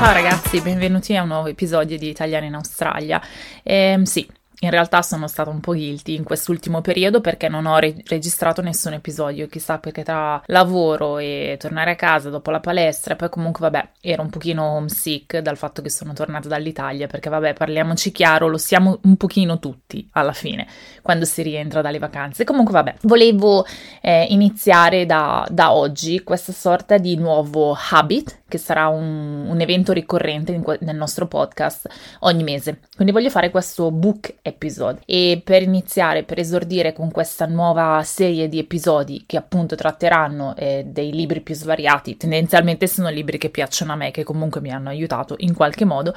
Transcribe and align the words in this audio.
Ciao 0.00 0.14
ragazzi, 0.14 0.62
benvenuti 0.62 1.14
a 1.14 1.20
un 1.20 1.28
nuovo 1.28 1.48
episodio 1.48 1.98
di 1.98 2.08
Italiani 2.08 2.46
in 2.46 2.54
Australia. 2.54 3.20
Eh, 3.62 4.00
sì, 4.04 4.26
in 4.62 4.70
realtà 4.70 5.00
sono 5.00 5.26
stata 5.26 5.48
un 5.48 5.60
po' 5.60 5.72
guilty 5.72 6.14
in 6.14 6.22
quest'ultimo 6.22 6.82
periodo 6.82 7.22
perché 7.22 7.48
non 7.48 7.64
ho 7.64 7.78
re- 7.78 8.02
registrato 8.06 8.60
nessun 8.60 8.92
episodio, 8.92 9.46
chissà 9.46 9.78
perché 9.78 10.02
tra 10.02 10.42
lavoro 10.46 11.16
e 11.18 11.56
tornare 11.58 11.92
a 11.92 11.94
casa 11.96 12.28
dopo 12.28 12.50
la 12.50 12.60
palestra, 12.60 13.16
poi 13.16 13.30
comunque 13.30 13.60
vabbè, 13.60 13.88
ero 14.02 14.20
un 14.20 14.28
pochino 14.28 14.64
homesick 14.64 15.38
dal 15.38 15.56
fatto 15.56 15.80
che 15.80 15.88
sono 15.88 16.12
tornata 16.12 16.46
dall'Italia, 16.46 17.06
perché 17.06 17.30
vabbè, 17.30 17.54
parliamoci 17.54 18.12
chiaro, 18.12 18.48
lo 18.48 18.58
siamo 18.58 18.98
un 19.04 19.16
pochino 19.16 19.58
tutti 19.58 20.06
alla 20.12 20.32
fine, 20.32 20.66
quando 21.00 21.24
si 21.24 21.40
rientra 21.40 21.80
dalle 21.80 21.98
vacanze. 21.98 22.44
Comunque 22.44 22.74
vabbè, 22.74 22.96
volevo 23.02 23.64
eh, 24.02 24.26
iniziare 24.28 25.06
da, 25.06 25.46
da, 25.50 25.72
oggi 25.72 26.22
questa 26.22 26.52
sorta 26.52 26.98
di 26.98 27.16
nuovo 27.16 27.74
habit, 27.90 28.39
che 28.50 28.58
sarà 28.58 28.88
un, 28.88 29.46
un 29.48 29.60
evento 29.62 29.94
ricorrente 29.94 30.52
in, 30.52 30.62
nel 30.80 30.96
nostro 30.96 31.26
podcast 31.26 31.88
ogni 32.20 32.42
mese. 32.42 32.80
Quindi 32.94 33.14
voglio 33.14 33.30
fare 33.30 33.50
questo 33.50 33.90
book 33.90 34.34
episode. 34.42 35.00
E 35.06 35.40
per 35.42 35.62
iniziare, 35.62 36.24
per 36.24 36.38
esordire 36.38 36.92
con 36.92 37.10
questa 37.10 37.46
nuova 37.46 38.02
serie 38.04 38.48
di 38.48 38.58
episodi 38.58 39.24
che 39.24 39.38
appunto 39.38 39.74
tratteranno 39.74 40.54
eh, 40.56 40.84
dei 40.86 41.12
libri 41.12 41.40
più 41.40 41.54
svariati, 41.54 42.18
tendenzialmente 42.18 42.86
sono 42.86 43.08
libri 43.08 43.38
che 43.38 43.48
piacciono 43.48 43.92
a 43.92 43.96
me, 43.96 44.10
che 44.10 44.24
comunque 44.24 44.60
mi 44.60 44.70
hanno 44.70 44.90
aiutato 44.90 45.36
in 45.38 45.54
qualche 45.54 45.86
modo. 45.86 46.12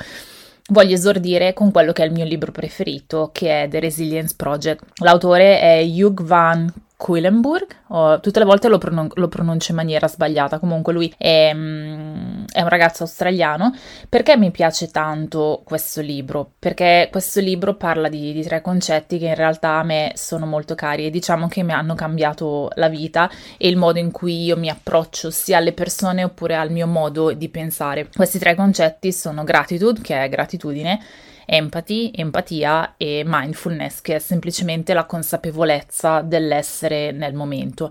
Voglio 0.68 0.94
esordire 0.94 1.54
con 1.54 1.72
quello 1.72 1.92
che 1.92 2.04
è 2.04 2.06
il 2.06 2.14
mio 2.14 2.26
libro 2.26 2.52
preferito, 2.52 3.30
che 3.34 3.64
è 3.64 3.68
The 3.68 3.80
Resilience 3.80 4.34
Project. 4.36 4.84
L'autore 5.02 5.60
è 5.60 5.84
Hugh 5.84 6.24
Van 6.24 6.72
Quillenburg, 7.04 7.68
oh, 7.90 8.22
tutte 8.22 8.40
le 8.40 8.46
volte 8.46 8.70
lo, 8.70 8.78
pronun- 8.78 9.12
lo, 9.16 9.28
pronuncio 9.28 9.72
in 9.72 9.76
maniera 9.76 10.08
sbagliata, 10.08 10.58
comunque 10.58 10.94
lui 10.94 11.14
è, 11.18 11.52
mm, 11.54 12.46
è, 12.50 12.62
un 12.62 12.70
ragazzo 12.70 13.04
australiano. 13.04 13.76
Perché 14.08 14.38
mi 14.38 14.52
piace 14.52 14.90
tanto 14.90 15.64
questo 15.66 16.00
libro? 16.00 16.54
Perché 16.58 17.10
questo 17.12 17.42
libro 17.42 17.74
parla 17.76 18.08
di, 18.08 18.32
di, 18.32 18.42
tre 18.42 18.62
concetti 18.62 19.18
che 19.18 19.26
in 19.26 19.36
realtà 19.36 19.80
a 19.80 19.84
me 19.84 20.14
sono 20.16 20.46
molto 20.46 20.76
cari 20.76 21.06
e 21.06 21.10
diciamo 21.10 21.50
che 21.50 21.62
mi 21.62 21.74
hanno 21.74 21.94
cambiato 21.94 22.70
la 22.76 22.88
vita 22.88 23.30
e 23.58 23.68
il 23.68 23.76
modo 23.76 24.00
in 24.00 24.10
cui 24.10 24.42
io 24.42 24.56
mi 24.56 24.70
approccio 24.70 25.30
sia 25.30 25.58
alle 25.58 25.74
persone 25.74 26.24
oppure 26.24 26.56
al 26.56 26.72
mio 26.72 26.88
modo 26.88 27.34
di 27.34 27.50
pensare. 27.50 28.08
Questi 28.16 28.40
tre 28.40 28.56
concetti 28.56 29.12
sono 29.12 29.44
gratitude, 29.44 30.00
che 30.00 30.24
è 30.24 30.30
gratitudine, 30.30 31.02
empathy, 31.46 32.12
empatia 32.14 32.96
e 32.98 33.24
mindfulness, 33.26 34.02
che 34.02 34.16
è 34.16 34.20
semplicemente 34.20 34.94
la 34.94 35.06
consapevolezza 35.06 36.22
dell'essere 36.22 37.12
nel 37.12 37.34
momento. 37.34 37.90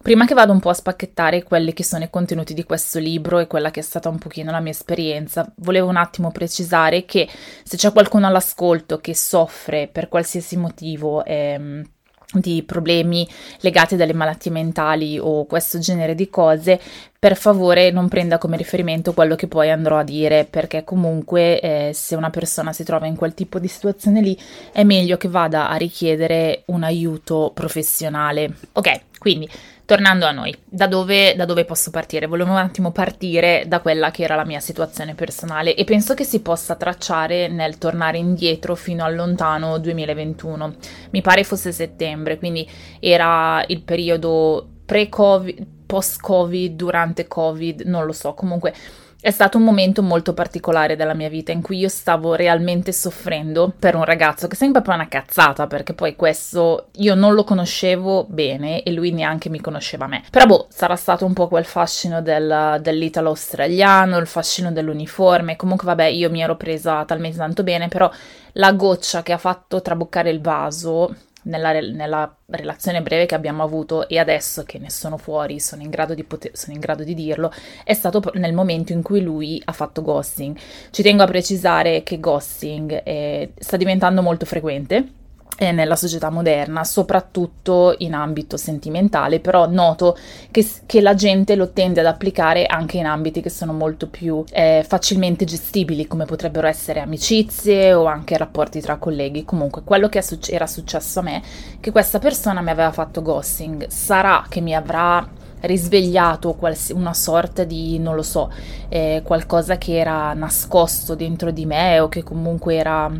Prima 0.00 0.26
che 0.26 0.34
vado 0.34 0.52
un 0.52 0.60
po' 0.60 0.70
a 0.70 0.74
spacchettare 0.74 1.42
quelli 1.42 1.72
che 1.72 1.82
sono 1.82 2.04
i 2.04 2.10
contenuti 2.10 2.54
di 2.54 2.62
questo 2.62 2.98
libro 2.98 3.40
e 3.40 3.48
quella 3.48 3.70
che 3.70 3.80
è 3.80 3.82
stata 3.82 4.08
un 4.08 4.18
pochino 4.18 4.52
la 4.52 4.60
mia 4.60 4.70
esperienza, 4.70 5.52
volevo 5.56 5.88
un 5.88 5.96
attimo 5.96 6.30
precisare 6.30 7.04
che 7.04 7.28
se 7.64 7.76
c'è 7.76 7.92
qualcuno 7.92 8.26
all'ascolto 8.26 8.98
che 8.98 9.14
soffre 9.14 9.88
per 9.88 10.08
qualsiasi 10.08 10.56
motivo 10.56 11.24
ehm, 11.24 11.84
di 12.32 12.62
problemi 12.62 13.26
legati 13.60 13.96
dalle 13.96 14.12
malattie 14.12 14.50
mentali 14.50 15.18
o 15.18 15.46
questo 15.46 15.78
genere 15.78 16.14
di 16.14 16.28
cose, 16.28 16.80
per 17.20 17.36
favore 17.36 17.90
non 17.90 18.08
prenda 18.08 18.38
come 18.38 18.56
riferimento 18.56 19.12
quello 19.12 19.34
che 19.34 19.48
poi 19.48 19.70
andrò 19.70 19.98
a 19.98 20.04
dire, 20.04 20.44
perché 20.44 20.84
comunque 20.84 21.60
eh, 21.60 21.90
se 21.92 22.14
una 22.14 22.30
persona 22.30 22.72
si 22.72 22.84
trova 22.84 23.06
in 23.06 23.16
quel 23.16 23.34
tipo 23.34 23.58
di 23.58 23.66
situazione 23.66 24.20
lì 24.20 24.38
è 24.72 24.84
meglio 24.84 25.16
che 25.16 25.26
vada 25.26 25.68
a 25.68 25.74
richiedere 25.74 26.62
un 26.66 26.84
aiuto 26.84 27.50
professionale. 27.52 28.54
Ok, 28.72 29.00
quindi 29.18 29.48
tornando 29.84 30.26
a 30.26 30.30
noi, 30.30 30.56
da 30.64 30.86
dove, 30.86 31.34
da 31.34 31.44
dove, 31.44 31.64
posso 31.64 31.90
partire? 31.90 32.26
Volevo 32.26 32.52
un 32.52 32.58
attimo 32.58 32.92
partire 32.92 33.64
da 33.66 33.80
quella 33.80 34.12
che 34.12 34.22
era 34.22 34.36
la 34.36 34.44
mia 34.44 34.60
situazione 34.60 35.14
personale 35.14 35.74
e 35.74 35.82
penso 35.82 36.14
che 36.14 36.22
si 36.22 36.40
possa 36.40 36.76
tracciare 36.76 37.48
nel 37.48 37.78
tornare 37.78 38.18
indietro 38.18 38.76
fino 38.76 39.02
al 39.02 39.16
lontano 39.16 39.78
2021. 39.78 40.76
Mi 41.10 41.20
pare 41.20 41.42
fosse 41.42 41.72
settembre, 41.72 42.38
quindi 42.38 42.68
era 43.00 43.64
il 43.66 43.82
periodo 43.82 44.68
pre-Covid, 44.84 45.76
post-Covid, 45.88 46.76
durante 46.76 47.26
Covid, 47.26 47.80
non 47.86 48.04
lo 48.04 48.12
so, 48.12 48.34
comunque 48.34 48.74
è 49.20 49.32
stato 49.32 49.58
un 49.58 49.64
momento 49.64 50.00
molto 50.00 50.32
particolare 50.32 50.94
della 50.94 51.14
mia 51.14 51.28
vita 51.28 51.50
in 51.50 51.60
cui 51.60 51.78
io 51.78 51.88
stavo 51.88 52.34
realmente 52.34 52.92
soffrendo 52.92 53.72
per 53.76 53.96
un 53.96 54.04
ragazzo 54.04 54.46
che 54.46 54.54
sembra 54.54 54.80
proprio 54.80 55.02
una 55.02 55.10
cazzata 55.10 55.66
perché 55.66 55.92
poi 55.92 56.14
questo 56.14 56.90
io 56.98 57.16
non 57.16 57.34
lo 57.34 57.42
conoscevo 57.42 58.26
bene 58.28 58.84
e 58.84 58.92
lui 58.92 59.10
neanche 59.10 59.48
mi 59.48 59.60
conosceva 59.60 60.06
me. 60.06 60.22
Però 60.30 60.46
boh, 60.46 60.66
sarà 60.70 60.94
stato 60.94 61.24
un 61.24 61.32
po' 61.32 61.48
quel 61.48 61.64
fascino 61.64 62.22
del, 62.22 62.78
dell'italo 62.80 63.30
australiano, 63.30 64.18
il 64.18 64.28
fascino 64.28 64.70
dell'uniforme. 64.70 65.56
Comunque 65.56 65.86
vabbè, 65.86 66.04
io 66.04 66.30
mi 66.30 66.40
ero 66.40 66.56
presa 66.56 67.04
talmente 67.04 67.38
tanto 67.38 67.64
bene, 67.64 67.88
però 67.88 68.08
la 68.52 68.72
goccia 68.72 69.24
che 69.24 69.32
ha 69.32 69.38
fatto 69.38 69.82
traboccare 69.82 70.30
il 70.30 70.40
vaso 70.40 71.12
nella, 71.48 71.72
nella, 71.72 72.32
relazione 72.50 73.02
breve 73.02 73.26
che 73.26 73.34
abbiamo 73.34 73.62
avuto 73.62 74.08
e 74.08 74.18
adesso 74.18 74.62
che 74.62 74.78
ne 74.78 74.90
sono 74.90 75.18
fuori, 75.18 75.60
sono 75.60 75.82
in, 75.82 75.90
grado 75.90 76.14
di 76.14 76.24
poter, 76.24 76.52
sono 76.54 76.72
in 76.72 76.80
grado 76.80 77.04
di 77.04 77.14
dirlo, 77.14 77.52
è 77.84 77.92
stato 77.92 78.22
nel 78.34 78.54
momento 78.54 78.92
in 78.92 79.02
cui 79.02 79.20
lui 79.20 79.60
ha 79.64 79.72
fatto 79.72 80.02
ghosting. 80.02 80.56
Ci 80.90 81.02
tengo 81.02 81.22
a 81.22 81.26
precisare 81.26 82.02
che 82.02 82.20
ghosting 82.20 83.02
eh, 83.04 83.52
sta 83.58 83.76
diventando 83.76 84.22
molto 84.22 84.46
frequente 84.46 85.16
nella 85.58 85.96
società 85.96 86.30
moderna, 86.30 86.84
soprattutto 86.84 87.94
in 87.98 88.14
ambito 88.14 88.56
sentimentale, 88.56 89.40
però 89.40 89.68
noto 89.68 90.16
che, 90.50 90.66
che, 90.86 91.00
la 91.00 91.14
gente 91.14 91.56
lo 91.56 91.72
tende 91.72 92.00
ad 92.00 92.06
applicare 92.06 92.66
anche 92.66 92.98
in 92.98 93.06
ambiti 93.06 93.40
che 93.40 93.50
sono 93.50 93.72
molto 93.72 94.08
più 94.08 94.44
eh, 94.50 94.84
facilmente 94.86 95.44
gestibili, 95.44 96.06
come 96.06 96.26
potrebbero 96.26 96.68
essere 96.68 97.00
amicizie 97.00 97.92
o 97.92 98.04
anche 98.04 98.36
rapporti 98.36 98.80
tra 98.80 98.96
colleghi. 98.98 99.44
Comunque, 99.44 99.82
quello 99.82 100.08
che 100.08 100.22
succe- 100.22 100.52
era 100.52 100.66
successo 100.66 101.18
a 101.18 101.22
me, 101.22 101.42
che 101.80 101.90
questa 101.90 102.18
persona 102.20 102.60
mi 102.60 102.70
aveva 102.70 102.92
fatto 102.92 103.20
ghosting, 103.22 103.88
sarà 103.88 104.44
che 104.48 104.60
mi 104.60 104.74
avrà 104.74 105.28
risvegliato 105.60 106.54
quals- 106.54 106.90
una 106.94 107.14
sorta 107.14 107.64
di, 107.64 107.98
non 107.98 108.14
lo 108.14 108.22
so, 108.22 108.50
eh, 108.88 109.22
qualcosa 109.24 109.76
che 109.76 109.96
era 109.96 110.32
nascosto 110.34 111.14
dentro 111.14 111.50
di 111.50 111.66
me 111.66 112.00
o 112.00 112.08
che 112.08 112.22
comunque 112.22 112.76
era, 112.76 113.10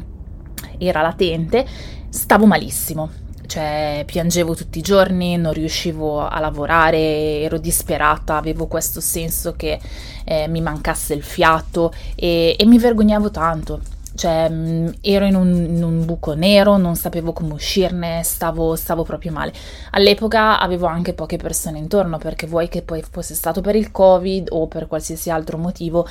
era 0.78 1.02
latente 1.02 1.66
stavo 2.10 2.46
malissimo, 2.46 3.10
cioè 3.46 4.02
piangevo 4.06 4.54
tutti 4.54 4.78
i 4.78 4.82
giorni, 4.82 5.36
non 5.36 5.52
riuscivo 5.52 6.26
a 6.26 6.38
lavorare, 6.40 7.40
ero 7.40 7.58
disperata, 7.58 8.36
avevo 8.36 8.66
questo 8.66 9.00
senso 9.00 9.54
che 9.56 9.78
eh, 10.24 10.48
mi 10.48 10.60
mancasse 10.60 11.14
il 11.14 11.22
fiato 11.22 11.92
e, 12.14 12.56
e 12.58 12.66
mi 12.66 12.78
vergognavo 12.78 13.30
tanto. 13.30 13.80
Cioè, 14.14 14.48
mm, 14.50 14.88
ero 15.00 15.26
in 15.26 15.36
un, 15.36 15.54
in 15.54 15.82
un, 15.84 16.04
buco 16.04 16.34
nero, 16.34 16.76
non 16.76 16.96
sapevo 16.96 17.32
come 17.32 17.52
uscirne, 17.52 18.22
stavo, 18.24 18.74
stavo 18.74 19.04
proprio 19.04 19.30
male. 19.30 19.52
All'epoca 19.92 20.58
avevo 20.58 20.86
anche 20.86 21.12
poche 21.14 21.36
persone 21.36 21.78
intorno 21.78 22.18
perché 22.18 22.46
vuoi 22.46 22.68
che 22.68 22.82
poi 22.82 23.02
fosse 23.08 23.34
stato 23.34 23.60
per 23.60 23.76
il 23.76 23.92
Covid 23.92 24.48
o 24.50 24.66
per 24.66 24.88
qualsiasi 24.88 25.30
altro 25.30 25.56
motivo, 25.56 26.06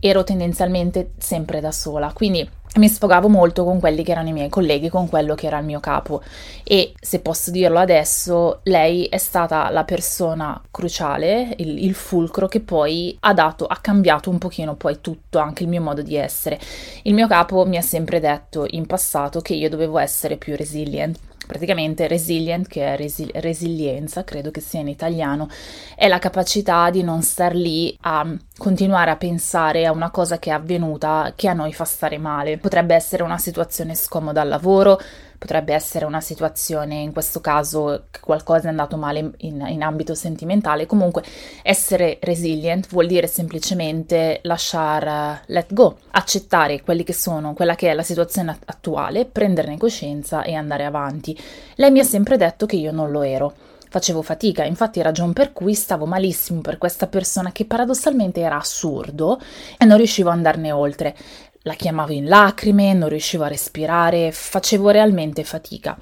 ero 0.00 0.24
tendenzialmente 0.24 1.12
sempre 1.18 1.60
da 1.60 1.72
sola. 1.72 2.12
Quindi 2.12 2.48
mi 2.76 2.88
sfogavo 2.88 3.28
molto 3.28 3.64
con 3.64 3.80
quelli 3.80 4.04
che 4.04 4.12
erano 4.12 4.28
i 4.28 4.32
miei 4.32 4.48
colleghi, 4.48 4.88
con 4.88 5.08
quello 5.08 5.34
che 5.34 5.46
era 5.46 5.58
il 5.58 5.64
mio 5.64 5.80
capo 5.80 6.22
e 6.62 6.92
se 7.00 7.20
posso 7.20 7.50
dirlo 7.50 7.78
adesso, 7.78 8.60
lei 8.64 9.06
è 9.06 9.16
stata 9.16 9.70
la 9.70 9.84
persona 9.84 10.60
cruciale, 10.70 11.54
il, 11.56 11.82
il, 11.82 11.94
fulcro 11.94 12.46
che 12.46 12.60
poi 12.60 13.16
ha 13.20 13.32
dato, 13.32 13.64
ha 13.64 13.78
cambiato 13.78 14.28
un 14.28 14.36
pochino 14.38 14.76
poi 14.76 15.00
tutto, 15.00 15.38
anche 15.38 15.62
il 15.62 15.70
mio 15.70 15.80
modo 15.80 16.02
di 16.02 16.14
essere. 16.14 16.60
Il 17.04 17.14
mio 17.14 17.26
capo 17.26 17.64
mi 17.64 17.78
ha 17.78 17.82
sempre 17.82 18.20
detto 18.20 18.66
in 18.68 18.86
passato 18.86 19.40
che 19.40 19.54
io 19.54 19.70
dovevo 19.70 19.98
essere 19.98 20.36
più 20.36 20.54
resilient, 20.56 21.18
praticamente 21.48 22.06
resilient, 22.06 22.68
che 22.68 22.84
è 22.84 22.96
resi- 22.96 23.30
resilienza, 23.34 24.22
credo 24.22 24.50
che 24.52 24.60
sia 24.60 24.80
in 24.80 24.88
italiano, 24.88 25.48
è 25.96 26.06
la 26.06 26.18
capacità 26.18 26.90
di 26.90 27.02
non 27.02 27.22
star 27.22 27.54
lì 27.54 27.96
a 28.02 28.36
continuare 28.56 29.10
a 29.10 29.16
pensare 29.16 29.86
a 29.86 29.92
una 29.92 30.10
cosa 30.10 30.38
che 30.38 30.50
è 30.50 30.52
avvenuta 30.52 31.32
che 31.34 31.48
a 31.48 31.54
noi 31.54 31.72
fa 31.72 31.84
stare 31.84 32.18
male. 32.18 32.58
Potrebbe 32.58 32.94
essere 32.94 33.22
una 33.22 33.38
situazione 33.38 33.94
scomoda 33.94 34.42
al 34.42 34.48
lavoro, 34.48 35.00
potrebbe 35.38 35.72
essere 35.72 36.04
una 36.04 36.20
situazione, 36.20 36.96
in 36.96 37.12
questo 37.12 37.40
caso, 37.40 38.06
qualcosa 38.20 38.66
è 38.66 38.70
andato 38.70 38.96
male 38.96 39.30
in, 39.38 39.64
in, 39.68 39.82
ambito 39.82 40.14
sentimentale. 40.14 40.86
Comunque, 40.86 41.22
essere 41.62 42.18
resilient 42.20 42.88
vuol 42.88 43.06
dire 43.06 43.28
semplicemente 43.28 44.40
lasciare 44.42 45.42
let 45.46 45.72
go, 45.72 45.98
accettare 46.10 46.82
quelli 46.82 47.04
che 47.04 47.12
sono, 47.12 47.54
quella 47.54 47.76
che 47.76 47.90
è 47.90 47.94
la 47.94 48.02
situazione 48.02 48.58
attuale, 48.64 49.24
prenderne 49.24 49.78
coscienza 49.78 50.42
e 50.42 50.54
andare 50.54 50.84
avanti. 50.84 51.38
Lei 51.76 51.92
mi 51.92 52.00
ha 52.00 52.04
sempre 52.04 52.36
detto 52.36 52.66
che 52.66 52.76
io 52.76 52.90
non 52.90 53.10
lo 53.10 53.22
ero. 53.22 53.54
Facevo 53.90 54.20
fatica, 54.20 54.64
infatti 54.64 55.00
ragion 55.00 55.32
per 55.32 55.54
cui 55.54 55.72
stavo 55.72 56.04
malissimo 56.04 56.60
per 56.60 56.76
questa 56.76 57.06
persona 57.06 57.52
che 57.52 57.64
paradossalmente 57.64 58.40
era 58.40 58.58
assurdo 58.58 59.40
e 59.78 59.86
non 59.86 59.96
riuscivo 59.96 60.28
ad 60.28 60.36
andarne 60.36 60.72
oltre. 60.72 61.16
La 61.62 61.74
chiamavo 61.74 62.12
in 62.12 62.26
lacrime, 62.26 62.92
non 62.92 63.08
riuscivo 63.08 63.44
a 63.44 63.48
respirare, 63.48 64.30
facevo 64.32 64.90
realmente 64.90 65.42
fatica. 65.44 65.98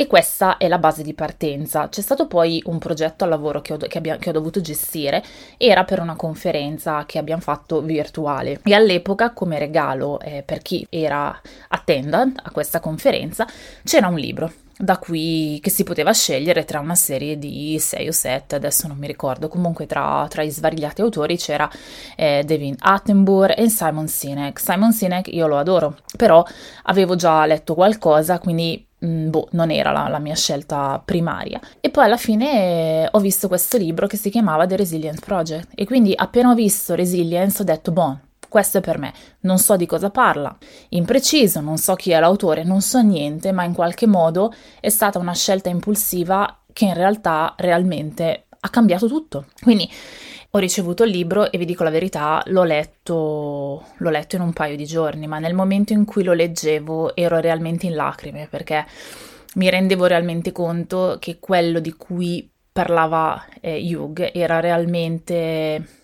E 0.00 0.06
questa 0.06 0.56
è 0.56 0.66
la 0.66 0.78
base 0.78 1.02
di 1.02 1.12
partenza. 1.12 1.90
C'è 1.90 2.00
stato 2.00 2.26
poi 2.26 2.62
un 2.64 2.78
progetto 2.78 3.24
al 3.24 3.28
lavoro 3.28 3.60
che 3.60 3.74
ho, 3.74 3.76
che 3.76 3.98
abbia, 3.98 4.16
che 4.16 4.30
ho 4.30 4.32
dovuto 4.32 4.62
gestire, 4.62 5.22
era 5.58 5.84
per 5.84 6.00
una 6.00 6.16
conferenza 6.16 7.04
che 7.04 7.18
abbiamo 7.18 7.42
fatto 7.42 7.82
virtuale 7.82 8.60
e 8.64 8.72
all'epoca 8.72 9.34
come 9.34 9.58
regalo 9.58 10.18
eh, 10.20 10.42
per 10.42 10.62
chi 10.62 10.86
era 10.88 11.38
attendant 11.68 12.40
a 12.42 12.50
questa 12.50 12.80
conferenza 12.80 13.46
c'era 13.84 14.06
un 14.06 14.16
libro 14.16 14.50
da 14.74 14.96
cui 14.96 15.58
che 15.60 15.68
si 15.68 15.84
poteva 15.84 16.14
scegliere 16.14 16.64
tra 16.64 16.80
una 16.80 16.94
serie 16.94 17.38
di 17.38 17.78
6 17.78 18.08
o 18.08 18.12
7, 18.12 18.54
adesso 18.54 18.88
non 18.88 18.96
mi 18.96 19.06
ricordo, 19.06 19.48
comunque 19.48 19.84
tra, 19.84 20.26
tra 20.30 20.40
i 20.40 20.50
svariati 20.50 21.02
autori 21.02 21.36
c'era 21.36 21.68
eh, 22.16 22.42
David 22.46 22.76
Attenborough 22.78 23.52
e 23.54 23.68
Simon 23.68 24.08
Sinek. 24.08 24.58
Simon 24.58 24.94
Sinek 24.94 25.28
io 25.28 25.46
lo 25.46 25.58
adoro, 25.58 25.98
però 26.16 26.42
avevo 26.84 27.16
già 27.16 27.44
letto 27.44 27.74
qualcosa, 27.74 28.38
quindi 28.38 28.88
boh, 29.00 29.48
non 29.52 29.70
era 29.70 29.90
la, 29.90 30.08
la, 30.08 30.18
mia 30.18 30.34
scelta 30.34 31.00
primaria. 31.04 31.60
E 31.80 31.90
poi 31.90 32.04
alla 32.04 32.16
fine 32.16 33.04
eh, 33.04 33.08
ho 33.10 33.18
visto 33.18 33.48
questo 33.48 33.76
libro 33.76 34.06
che 34.06 34.16
si 34.16 34.30
chiamava 34.30 34.66
The 34.66 34.76
Resilience 34.76 35.20
Project 35.24 35.68
e 35.74 35.84
quindi 35.86 36.12
appena 36.14 36.50
ho 36.50 36.54
visto 36.54 36.94
Resilience 36.94 37.62
ho 37.62 37.64
detto, 37.64 37.92
boh, 37.92 38.18
questo 38.48 38.78
è 38.78 38.80
per 38.80 38.98
me, 38.98 39.12
non 39.40 39.58
so 39.58 39.76
di 39.76 39.86
cosa 39.86 40.10
parla, 40.10 40.54
impreciso, 40.90 41.60
non 41.60 41.78
so 41.78 41.94
chi 41.94 42.10
è 42.10 42.18
l'autore, 42.18 42.64
non 42.64 42.80
so 42.80 43.00
niente, 43.00 43.52
ma 43.52 43.64
in 43.64 43.72
qualche 43.72 44.06
modo 44.06 44.52
è 44.80 44.88
stata 44.88 45.18
una 45.18 45.34
scelta 45.34 45.68
impulsiva 45.68 46.58
che 46.72 46.84
in 46.84 46.94
realtà 46.94 47.54
realmente 47.56 48.46
ha 48.58 48.68
cambiato 48.68 49.06
tutto. 49.06 49.46
Quindi 49.62 49.88
ho 50.52 50.58
ricevuto 50.58 51.04
il 51.04 51.10
libro 51.10 51.50
e 51.52 51.58
vi 51.58 51.64
dico 51.64 51.84
la 51.84 51.90
verità, 51.90 52.42
l'ho 52.46 52.64
letto, 52.64 53.84
l'ho 53.96 54.10
letto 54.10 54.36
in 54.36 54.42
un 54.42 54.52
paio 54.52 54.76
di 54.76 54.84
giorni, 54.84 55.26
ma 55.28 55.38
nel 55.38 55.54
momento 55.54 55.92
in 55.92 56.04
cui 56.04 56.24
lo 56.24 56.32
leggevo 56.32 57.14
ero 57.14 57.38
realmente 57.38 57.86
in 57.86 57.94
lacrime 57.94 58.48
perché 58.50 58.84
mi 59.54 59.70
rendevo 59.70 60.06
realmente 60.06 60.52
conto 60.52 61.16
che 61.20 61.38
quello 61.38 61.78
di 61.80 61.92
cui 61.92 62.48
parlava 62.72 63.44
eh, 63.60 63.78
Hugh 63.94 64.30
era 64.32 64.60
realmente 64.60 65.98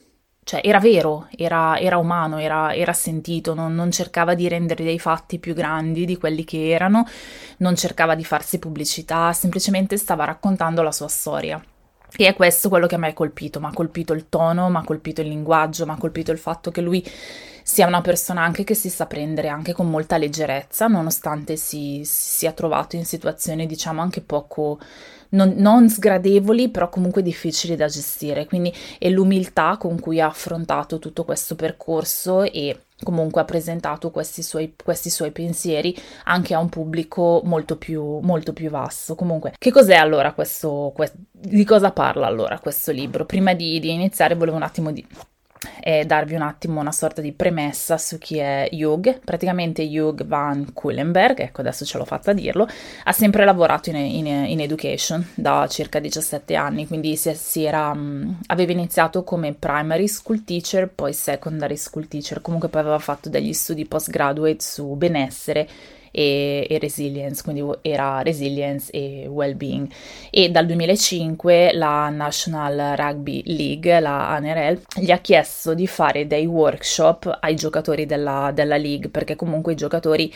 cioè 0.47 0.61
era 0.63 0.79
vero, 0.79 1.27
era, 1.37 1.77
era 1.77 1.99
umano, 1.99 2.39
era, 2.39 2.73
era 2.73 2.93
sentito, 2.93 3.53
non, 3.53 3.75
non, 3.75 3.91
cercava 3.91 4.35
di 4.35 4.47
rendere 4.47 4.85
dei 4.85 5.01
fatti 5.01 5.41
più 5.41 5.55
grandi 5.55 6.05
di 6.05 6.17
quelli 6.17 6.45
che 6.45 6.69
erano, 6.69 7.05
non 7.59 7.75
cercava 7.75 8.15
di 8.15 8.25
farsi 8.25 8.61
pubblicità, 8.61 9.33
semplicemente 9.33 9.97
stava 9.97 10.25
raccontando 10.25 10.83
la 10.83 10.93
sua 10.93 11.09
storia. 11.09 11.61
E 12.17 12.27
è 12.27 12.35
questo 12.35 12.69
quello 12.69 12.87
che 12.87 12.95
a 12.95 12.99
me 12.99 13.09
ha 13.09 13.13
colpito, 13.13 13.61
mi 13.61 13.67
ha 13.67 13.73
colpito 13.73 14.13
il 14.13 14.29
tono, 14.29 14.71
mi 14.71 14.77
ha 14.77 14.85
colpito 14.85 15.21
il 15.21 15.29
linguaggio, 15.29 15.85
mi 15.87 15.93
ha 15.93 15.97
colpito 15.97 16.33
il 16.33 16.39
fatto 16.39 16.71
che 16.71 16.81
lui 16.81 17.05
sia 17.63 17.87
una 17.87 18.01
persona 18.01 18.43
anche 18.43 18.63
che 18.63 18.75
si 18.75 18.89
sa 18.89 19.07
prendere 19.07 19.49
anche 19.49 19.73
con 19.73 19.91
molta 19.91 20.17
leggerezza, 20.17 20.87
nonostante 20.87 21.57
si 21.57 22.03
sia 22.05 22.53
trovato 22.53 22.95
in 22.97 23.05
situazioni 23.05 23.67
diciamo 23.67 24.01
anche 24.01 24.21
poco 24.21 24.79
non, 25.31 25.55
non, 25.57 25.91
sgradevoli, 25.91 26.71
però 26.71 26.89
comunque 26.89 27.23
difficili 27.23 27.75
da 27.75 27.89
gestire. 27.89 28.47
Quindi 28.47 28.73
è 28.99 29.09
l'umiltà 29.09 29.77
con 29.79 29.99
cui 29.99 30.21
ha 30.21 30.27
affrontato 30.27 30.99
tutto 30.99 31.25
questo 31.25 31.57
percorso 31.57 32.43
e 32.43 32.86
comunque 33.03 33.41
ha 33.43 33.45
presentato 33.45 34.11
questi 34.11 34.43
suoi, 34.43 34.75
questi 34.83 35.11
suoi 35.11 35.31
pensieri 35.31 35.95
anche 36.25 36.55
a 36.55 36.59
un 36.59 36.69
pubblico 36.69 37.41
molto 37.45 37.77
più, 37.77 38.19
molto 38.21 38.53
più 38.53 38.71
vasto. 38.71 39.15
Comunque, 39.15 39.55
che 39.59 39.71
cos'è 39.71 39.95
allora 39.95 40.33
questo, 40.33 40.93
questo, 40.95 41.17
di 41.31 41.65
cosa 41.65 41.93
parla 41.93 42.27
allora 42.27 42.59
questo 42.59 42.93
libro? 42.93 43.27
Prima 43.27 43.55
di, 43.55 43.79
di 43.81 43.93
iniziare 43.93 44.35
volevo 44.35 44.57
un 44.57 44.63
attimo 44.63 44.91
di 44.93 45.07
e 45.81 46.05
darvi 46.05 46.35
un 46.35 46.43
attimo 46.43 46.81
una 46.81 46.93
sorta 46.93 47.21
di 47.21 47.33
premessa 47.33 47.99
su 47.99 48.19
chi 48.19 48.39
è 48.39 48.69
Hugh. 48.73 49.21
Praticamente 49.25 49.83
Hugh 49.83 50.25
van 50.25 50.73
Kulenberg, 50.73 51.41
ecco 51.41 51.61
adesso 51.61 51.85
ce 51.85 51.99
l'ho 51.99 52.05
fatta 52.05 52.31
a 52.33 52.35
dirlo, 52.35 52.69
ha 53.05 53.13
sempre 53.13 53.45
lavorato 53.45 53.91
in, 53.91 53.97
in, 53.97 54.27
in 54.27 54.61
education 54.61 55.27
da 55.35 55.67
circa 55.69 55.99
17 55.99 56.55
anni, 56.55 56.87
quindi 56.87 57.17
si, 57.17 57.35
si 57.35 57.65
era, 57.65 57.91
um, 57.91 58.39
aveva 58.47 58.73
iniziato 58.73 59.25
come 59.25 59.55
primary 59.55 60.09
school 60.09 60.45
teacher, 60.45 60.89
poi 60.89 61.13
secondary 61.13 61.77
school 61.77 62.09
teacher, 62.09 62.41
comunque 62.41 62.69
poi 62.69 62.81
aveva 62.83 62.99
fatto 62.99 63.29
degli 63.29 63.53
studi 63.53 63.85
postgraduate 63.87 64.61
su 64.61 64.95
benessere 64.95 65.69
e, 66.17 66.67
e 66.71 66.79
resilience, 66.79 67.43
quindi 67.43 67.63
era 67.83 68.23
resilience 68.23 68.91
e 68.91 69.27
well-being. 69.29 69.87
E 70.31 70.51
dal 70.51 70.65
2005 70.65 71.75
la 71.75 72.09
National 72.09 72.97
Rugby 72.97 73.43
League, 73.45 74.01
la 74.01 74.39
NRL, 74.39 74.81
gli 74.97 75.11
ha 75.11 75.19
chiesto 75.19 75.75
di 75.75 75.87
fare 75.87 76.27
dei 76.27 76.47
workshop 76.47 77.39
ai 77.43 77.55
giocatori 77.55 78.07
della, 78.07 78.51
della 78.55 78.79
league, 78.79 79.11
perché 79.11 79.37
comunque 79.37 79.75
i 79.75 79.77
giocatori, 79.77 80.33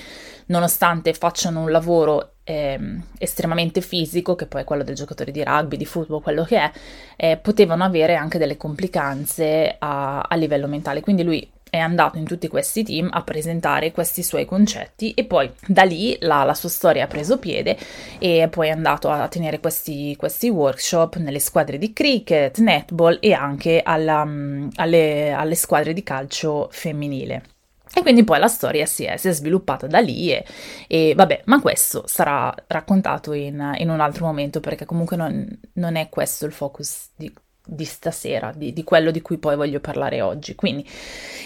nonostante 0.47 1.15
facciano 1.15 1.63
un 1.63 1.71
lavoro 1.71 2.33
eh, 2.45 2.79
estremamente 3.17 3.81
fisico, 3.81 4.35
che 4.35 4.45
poi 4.45 4.61
è 4.61 4.65
quello 4.65 4.83
del 4.83 4.95
giocatore 4.95 5.33
di 5.33 5.43
rugby, 5.43 5.79
di 5.79 5.87
football, 5.87 6.21
quello 6.21 6.45
che 6.45 6.59
è, 6.59 6.71
eh, 7.17 7.37
potevano 7.39 7.85
avere 7.85 8.17
anche 8.17 8.37
delle 8.37 8.59
complicanze 8.59 9.77
a, 9.79 10.21
a 10.21 10.35
livello 10.37 10.67
mentale. 10.67 11.01
Quindi 11.01 11.23
lui 11.23 11.51
è 11.71 11.79
andato 11.79 12.19
in 12.19 12.25
tutti 12.25 12.49
questi 12.49 12.83
team 12.83 13.09
a 13.11 13.23
presentare 13.23 13.93
questi 13.93 14.23
suoi 14.23 14.45
concetti 14.45 15.15
e 15.15 15.25
poi 15.25 15.51
da 15.67 15.85
lì 15.85 16.17
la, 16.21 16.43
la 16.43 16.55
sua 16.55 16.69
storia 16.69 17.05
ha 17.05 17.07
preso 17.07 17.39
piede 17.39 17.79
e 18.19 18.49
poi 18.51 18.69
è 18.69 18.73
andato 18.73 19.09
a 19.09 19.29
tenere 19.29 19.61
questi, 19.61 20.15
questi 20.17 20.49
workshop 20.49 21.17
nelle 21.17 21.39
squadre 21.39 21.79
di 21.79 21.93
cricket, 21.93 22.59
netball 22.59 23.19
e 23.21 23.33
anche 23.33 23.81
alla, 23.83 24.25
mm, 24.25 24.69
alle, 24.75 25.33
alle 25.33 25.55
squadre 25.55 25.93
di 25.93 26.03
calcio 26.03 26.69
femminile. 26.71 27.43
E 27.93 28.03
quindi 28.03 28.23
poi 28.23 28.39
la 28.39 28.47
storia 28.47 28.87
si 28.87 29.05
è, 29.05 29.17
si 29.17 29.29
è 29.29 29.33
sviluppata 29.33 29.89
da 29.89 29.99
lì 29.99 30.33
e, 30.33 30.45
e, 30.87 31.13
vabbè, 31.17 31.43
ma 31.47 31.61
questo 31.61 32.05
sarà 32.07 32.55
raccontato 32.69 33.33
in, 33.33 33.75
in 33.79 33.91
un 33.91 34.01
altro 34.01 34.27
momento 34.27 34.61
perché 34.61 34.85
comunque 34.85 35.17
non, 35.17 35.47
non 35.75 35.97
è 35.97 36.09
questo 36.09 36.47
il 36.47 36.53
focus 36.53 37.09
di, 37.17 37.33
di 37.71 37.85
stasera, 37.85 38.53
di, 38.55 38.73
di, 38.73 38.85
quello 38.85 39.11
di 39.11 39.21
cui 39.21 39.39
poi 39.39 39.57
voglio 39.57 39.81
parlare 39.81 40.21
oggi. 40.21 40.55
Quindi, 40.55 40.87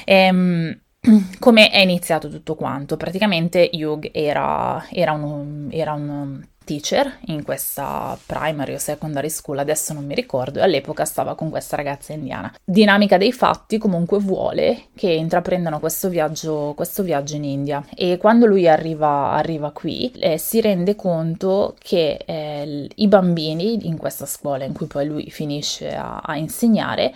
ehm, 0.05 0.81
come 1.39 1.71
è 1.71 1.79
iniziato 1.81 2.29
tutto 2.29 2.55
quanto? 2.55 2.97
Praticamente 2.97 3.71
Hugh 3.73 4.09
era, 4.13 4.87
era, 4.91 5.13
un, 5.13 5.69
era 5.71 5.93
un 5.93 6.43
teacher 6.65 7.19
in 7.27 7.43
questa 7.43 8.19
primary 8.27 8.75
o 8.75 8.79
secondary 8.79 9.31
school, 9.31 9.59
adesso 9.59 9.93
non 9.93 10.05
mi 10.05 10.15
ricordo, 10.15 10.59
e 10.59 10.63
all'epoca 10.63 11.05
stava 11.05 11.35
con 11.35 11.51
questa 11.51 11.77
ragazza 11.77 12.13
indiana. 12.13 12.53
Dinamica 12.65 13.19
dei 13.19 13.33
fatti 13.33 13.79
comunque 13.79 14.19
vuole 14.19 14.87
che 14.95 15.11
intraprendano 15.11 15.79
questo 15.79 16.09
viaggio, 16.09 16.73
questo 16.75 17.03
viaggio 17.03 17.37
in 17.37 17.45
India 17.45 17.85
e 17.95 18.17
quando 18.17 18.47
lui 18.47 18.67
arriva, 18.69 19.33
arriva 19.33 19.71
qui 19.71 20.11
eh, 20.19 20.39
si 20.39 20.61
rende 20.61 20.97
conto 20.97 21.75
che 21.79 22.23
eh, 22.25 22.89
i 22.95 23.09
bambini 23.09 23.87
in 23.87 23.97
questa 23.97 24.27
scuola 24.27 24.65
in 24.65 24.73
cui 24.73 24.87
poi 24.87 25.07
lui 25.07 25.31
finisce 25.31 25.95
a, 25.95 26.21
a 26.25 26.37
insegnare 26.37 27.15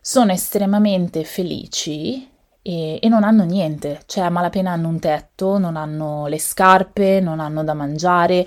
sono 0.00 0.32
estremamente 0.32 1.24
felici 1.24 2.26
e, 2.62 2.98
e, 3.00 3.08
non 3.08 3.24
hanno 3.24 3.44
niente, 3.44 4.02
cioè 4.06 4.24
a 4.24 4.30
malapena 4.30 4.72
hanno 4.72 4.88
un 4.88 4.98
tetto, 4.98 5.58
non 5.58 5.76
hanno 5.76 6.26
le 6.26 6.38
scarpe, 6.38 7.20
non 7.20 7.40
hanno 7.40 7.64
da 7.64 7.74
mangiare 7.74 8.46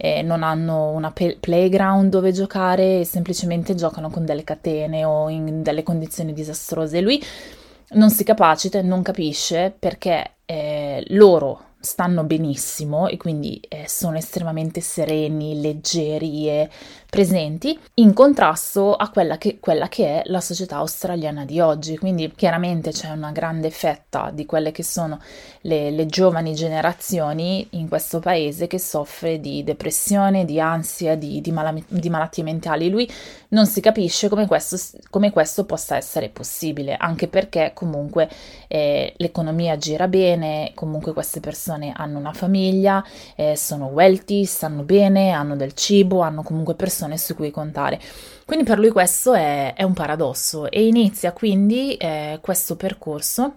eh, 0.00 0.22
non 0.22 0.42
hanno 0.42 0.88
una 0.90 1.10
pe- 1.10 1.36
playground 1.38 2.10
dove 2.10 2.32
giocare 2.32 3.00
e 3.00 3.04
semplicemente 3.04 3.74
giocano 3.74 4.08
con 4.08 4.24
delle 4.24 4.44
catene 4.44 5.04
o 5.04 5.28
in 5.28 5.62
delle 5.62 5.82
condizioni 5.82 6.32
disastrose. 6.32 7.00
Lui 7.02 7.22
non 7.90 8.08
si 8.08 8.24
capacita 8.24 8.78
e 8.78 8.82
non 8.82 9.02
capisce 9.02 9.74
perché 9.78 10.36
eh, 10.46 11.04
loro 11.08 11.68
stanno 11.80 12.24
benissimo 12.24 13.08
e 13.08 13.16
quindi 13.16 13.58
eh, 13.66 13.86
sono 13.88 14.18
estremamente 14.18 14.82
sereni, 14.82 15.60
leggeri 15.60 16.46
e 16.48 16.68
presenti, 17.08 17.76
in 17.94 18.12
contrasto 18.12 18.94
a 18.94 19.08
quella 19.08 19.38
che, 19.38 19.58
quella 19.58 19.88
che, 19.88 20.20
è 20.20 20.22
la 20.26 20.40
società 20.40 20.76
australiana 20.76 21.44
di 21.44 21.58
oggi. 21.58 21.96
Quindi 21.96 22.30
chiaramente 22.36 22.90
c'è 22.92 23.10
una 23.10 23.32
grande 23.32 23.70
fetta 23.70 24.30
di 24.32 24.44
quelle 24.46 24.72
che 24.72 24.84
sono 24.84 25.18
le, 25.62 25.90
le 25.90 26.06
giovani 26.06 26.54
generazioni 26.54 27.66
in 27.70 27.88
questo 27.88 28.20
paese 28.20 28.66
che 28.66 28.78
soffre 28.78 29.40
di 29.40 29.64
depressione, 29.64 30.44
di 30.44 30.60
ansia, 30.60 31.16
di, 31.16 31.40
di, 31.40 31.50
mala, 31.50 31.74
di 31.88 32.10
malattie 32.10 32.44
mentali. 32.44 32.90
Lui 32.90 33.10
non 33.48 33.66
si 33.66 33.80
capisce 33.80 34.28
come 34.28 34.46
questo, 34.46 34.76
come 35.08 35.30
questo, 35.32 35.64
possa 35.64 35.96
essere 35.96 36.28
possibile, 36.28 36.94
anche 36.94 37.26
perché 37.26 37.72
comunque 37.74 38.28
eh, 38.68 39.14
l'economia 39.16 39.76
gira 39.76 40.06
bene, 40.06 40.72
comunque 40.74 41.12
queste 41.12 41.40
persone 41.40 41.69
hanno 41.74 42.18
una 42.18 42.32
famiglia, 42.32 43.04
eh, 43.36 43.56
sono 43.56 43.86
wealthy, 43.86 44.44
stanno 44.44 44.82
bene, 44.82 45.30
hanno 45.30 45.56
del 45.56 45.74
cibo, 45.74 46.20
hanno 46.20 46.42
comunque 46.42 46.74
persone 46.74 47.18
su 47.18 47.34
cui 47.34 47.50
contare. 47.50 48.00
Quindi 48.44 48.64
per 48.64 48.78
lui 48.78 48.90
questo 48.90 49.34
è, 49.34 49.74
è 49.74 49.82
un 49.82 49.92
paradosso 49.92 50.70
e 50.70 50.86
inizia 50.86 51.32
quindi 51.32 51.94
eh, 51.94 52.38
questo 52.42 52.76
percorso 52.76 53.54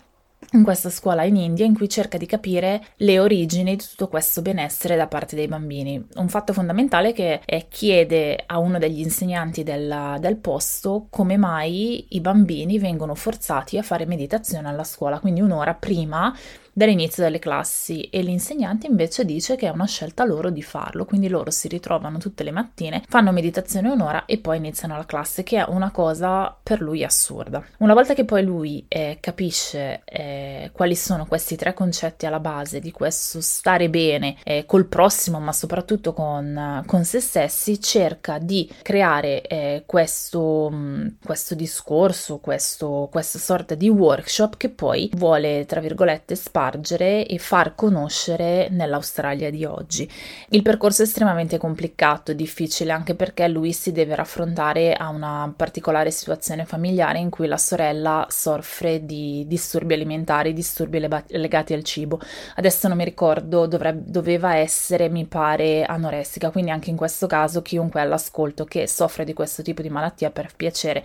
in 0.52 0.64
questa 0.64 0.90
scuola 0.90 1.24
in 1.24 1.36
India 1.36 1.66
in 1.66 1.74
cui 1.74 1.90
cerca 1.90 2.18
di 2.18 2.26
capire 2.26 2.84
le 2.98 3.20
origini 3.20 3.76
di 3.76 3.84
tutto 3.84 4.08
questo 4.08 4.42
benessere 4.42 4.96
da 4.96 5.08
parte 5.08 5.36
dei 5.36 5.48
bambini. 5.48 6.06
Un 6.16 6.30
fatto 6.30 6.54
fondamentale 6.54 7.14
che 7.14 7.42
chiede 7.70 8.44
a 8.46 8.60
uno 8.60 8.78
degli 8.78 9.00
insegnanti 9.00 9.64
del, 9.64 10.18
del 10.20 10.38
posto 10.38 11.08
come 11.10 11.38
mai 11.38 12.08
i 12.10 12.20
bambini 12.20 12.78
vengono 12.78 13.16
forzati 13.16 13.78
a 13.78 13.84
fare 13.84 14.06
meditazione 14.06 14.68
alla 14.68 14.84
scuola, 14.84 15.20
quindi 15.20 15.42
un'ora 15.42 15.74
prima 15.74 16.36
dall'inizio 16.74 17.24
delle 17.24 17.40
classi 17.40 18.02
e 18.10 18.22
l'insegnante 18.22 18.88
invece 18.88 19.24
dice 19.26 19.56
che 19.56 19.68
è 19.68 19.72
una 19.72 19.86
scelta 19.86 20.26
loro 20.26 20.50
di 20.50 20.64
farlo, 20.64 21.06
quindi 21.06 21.28
loro 21.28 21.52
si 21.52 21.68
ritrovano 21.68 22.18
tutte 22.18 22.44
le 22.44 22.52
mattine, 22.52 23.04
fanno 23.08 23.32
meditazione 23.32 23.90
un'ora 23.90 24.26
e 24.26 24.40
poi 24.40 24.58
iniziano 24.58 24.98
la 24.98 25.06
classe, 25.06 25.44
che 25.44 25.64
è 25.64 25.70
una 25.70 25.92
cosa 25.92 26.56
per 26.62 26.82
lui 26.82 27.04
assurda. 27.04 27.64
Una 27.78 27.94
volta 27.94 28.14
che 28.14 28.26
poi 28.26 28.44
lui 28.44 28.86
eh, 28.88 29.18
capisce 29.20 30.02
eh, 30.06 30.72
quali 30.74 30.96
sono 30.96 31.26
questi 31.26 31.56
tre 31.56 31.74
concetti 31.74 32.26
alla 32.26 32.40
base 32.40 32.80
di 32.80 32.92
questo 32.92 33.42
stare 33.42 33.90
bene 33.90 34.36
eh, 34.44 34.66
col 34.66 34.86
prossimo, 34.86 35.40
ma 35.40 35.54
soprattutto 35.54 36.14
con, 36.14 36.84
con 36.86 37.04
se 37.04 37.20
stessi, 37.20 37.80
cerca 37.80 38.40
di 38.40 38.70
creare 38.82 39.42
eh, 39.42 39.84
questo, 39.86 40.70
mm, 40.72 41.08
questo 41.24 41.56
discorso, 41.56 42.40
questo, 42.40 43.08
questa 43.12 43.38
sorta 43.38 43.76
di 43.76 43.90
workshop 43.90 44.58
che 44.58 44.70
poi 44.70 45.10
vuole, 45.14 45.66
tra 45.66 45.80
virgolette, 45.80 46.36
spargere 46.64 47.26
e 47.26 47.38
far 47.38 47.76
conoscere 47.76 48.68
nell'Australia 48.70 49.50
di 49.50 49.66
oggi. 49.66 50.10
Il 50.50 50.62
percorso 50.62 51.02
è 51.02 51.06
estremamente 51.06 51.58
complicato, 51.58 52.34
difficile 52.34 52.92
anche 52.92 53.16
perché 53.16 53.48
lui 53.48 53.74
si 53.74 53.92
deve 53.92 54.16
raffrontare 54.16 54.94
a 54.94 55.10
una 55.10 55.52
particolare 55.56 56.12
situazione 56.12 56.66
familiare 56.66 57.20
in 57.20 57.30
cui 57.30 57.48
la 57.48 57.58
sorella 57.58 58.26
soffre 58.30 59.06
di 59.06 59.46
disturbi 59.48 59.94
alimentari, 59.94 60.54
disturbi 60.54 61.06
legati 61.28 61.74
al 61.74 61.84
cibo. 61.84 62.20
Adesso 62.56 62.88
non 62.88 62.98
mi 62.98 63.04
ricordo, 63.04 63.68
dovrebbe, 63.68 64.04
doveva 64.06 64.56
essere, 64.56 65.10
mi 65.10 65.26
pare, 65.26 65.84
anoressica, 65.84 66.50
quindi 66.50 66.72
anche 66.72 66.90
in 66.90 66.96
questo 66.96 67.28
caso 67.28 67.62
chiunque 67.62 68.00
all'ascolto 68.00 68.64
che 68.64 68.88
soffre 68.88 69.26
di 69.26 69.34
questo 69.34 69.62
tipo 69.62 69.82
di 69.82 69.90
malattia 69.90 70.32
per 70.32 70.52
piacere 70.56 71.04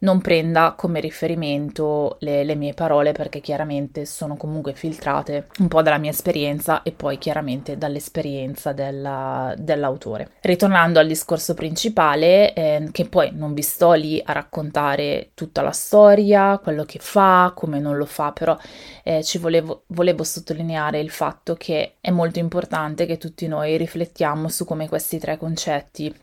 non 0.00 0.20
prenda 0.20 0.74
come 0.76 1.00
riferimento 1.00 2.16
le, 2.20 2.44
le, 2.44 2.54
mie 2.54 2.74
parole 2.74 3.12
perché 3.12 3.40
chiaramente 3.40 4.04
sono 4.04 4.36
comunque 4.36 4.74
filtrate 4.74 5.48
un 5.58 5.68
po' 5.68 5.82
dalla 5.82 5.98
mia 5.98 6.10
esperienza 6.10 6.82
e 6.82 6.92
poi 6.92 7.18
chiaramente 7.18 7.76
dall'esperienza 7.76 8.72
della, 8.72 9.54
dell'autore. 9.56 10.32
Ritornando 10.40 10.98
al 11.00 11.06
discorso 11.06 11.54
principale, 11.54 12.52
eh, 12.52 12.88
che 12.92 13.06
poi 13.06 13.30
non 13.32 13.54
vi 13.54 13.62
sto 13.62 13.92
lì 13.92 14.22
a 14.24 14.32
raccontare 14.32 15.30
tutta 15.34 15.62
la 15.62 15.72
storia, 15.72 16.58
quello 16.58 16.84
che 16.84 16.98
fa, 17.00 17.52
come 17.54 17.80
non 17.80 17.96
lo 17.96 18.06
fa, 18.06 18.32
però 18.32 18.56
eh, 19.02 19.24
ci 19.24 19.38
volevo, 19.38 19.84
volevo 19.88 20.22
sottolineare 20.22 21.00
il 21.00 21.10
fatto 21.10 21.54
che 21.54 21.94
è 22.00 22.10
molto 22.10 22.38
importante 22.38 23.06
che 23.06 23.18
tutti 23.18 23.48
noi 23.48 23.76
riflettiamo 23.76 24.48
su 24.48 24.64
come 24.64 24.88
questi 24.88 25.18
tre 25.18 25.36
concetti 25.36 26.14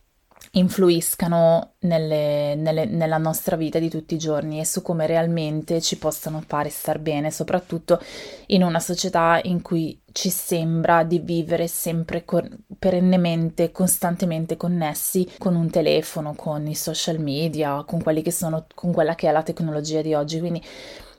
influiscano 0.55 1.73
nelle, 1.79 2.55
nelle, 2.55 2.85
nella 2.85 3.17
nostra 3.17 3.55
vita 3.55 3.79
di 3.79 3.89
tutti 3.89 4.15
i 4.15 4.17
giorni 4.17 4.59
e 4.59 4.65
su 4.65 4.81
come 4.81 5.05
realmente 5.05 5.81
ci 5.81 5.97
possano 5.97 6.43
fare 6.45 6.69
star 6.69 6.99
bene, 6.99 7.31
soprattutto 7.31 7.99
in 8.47 8.63
una 8.63 8.79
società 8.79 9.39
in 9.43 9.61
cui 9.61 10.01
ci 10.11 10.29
sembra 10.29 11.03
di 11.03 11.19
vivere 11.19 11.67
sempre 11.67 12.23
con, 12.23 12.49
perennemente, 12.79 13.71
costantemente 13.71 14.55
connessi 14.55 15.29
con 15.37 15.55
un 15.55 15.69
telefono, 15.69 16.33
con 16.35 16.65
i 16.67 16.75
social 16.75 17.19
media, 17.19 17.83
con, 17.85 18.01
che 18.01 18.31
sono, 18.31 18.65
con 18.73 18.93
quella 18.93 19.15
che 19.15 19.27
è 19.27 19.31
la 19.31 19.43
tecnologia 19.43 20.01
di 20.01 20.13
oggi. 20.13 20.39
Quindi 20.39 20.63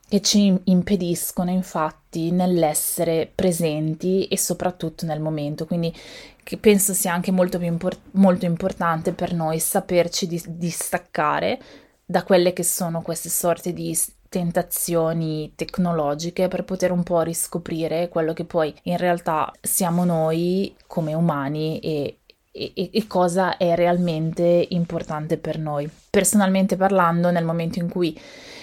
che 0.09 0.21
ci 0.21 0.55
impediscono 0.65 1.51
infatti 1.51 2.31
nell'essere 2.31 3.31
presenti 3.33 4.27
e 4.27 4.39
soprattutto 4.39 5.05
nel 5.05 5.21
momento. 5.21 5.67
Quindi 5.67 5.93
penso 6.61 6.93
sia 6.93 7.13
anche 7.13 7.33
molto, 7.33 7.59
più 7.59 7.67
import- 7.67 8.11
molto 8.13 8.45
importante 8.45 9.13
per 9.13 9.35
noi 9.35 9.59
saperci 9.59 10.27
dis- 10.27 10.49
distaccare 10.49 11.59
da 12.05 12.23
quelle 12.23 12.53
che 12.53 12.63
sono 12.63 13.03
queste 13.03 13.29
sorte 13.29 13.73
di 13.73 13.99
tentazioni 14.29 15.53
tecnologiche 15.57 16.49
per 16.49 16.65
poter 16.65 16.93
un 16.93 17.03
po' 17.03 17.23
riscoprire 17.23 18.09
quello 18.09 18.33
che 18.33 18.45
poi 18.45 18.75
in 18.85 18.97
realtà 18.97 19.51
siamo 19.61 20.05
noi 20.05 20.75
come 20.87 21.15
umani 21.15 21.79
e, 21.81 22.19
e, 22.57 22.91
e, 22.93 23.07
cosa 23.07 23.57
è 23.57 23.75
realmente 23.75 24.67
importante 24.71 25.37
per 25.37 25.59
noi. 25.59 25.89
Personalmente 26.11 26.77
parlando, 26.77 27.31
nel 27.31 27.45
momento 27.45 27.79
in 27.79 27.89
cui 27.89 28.19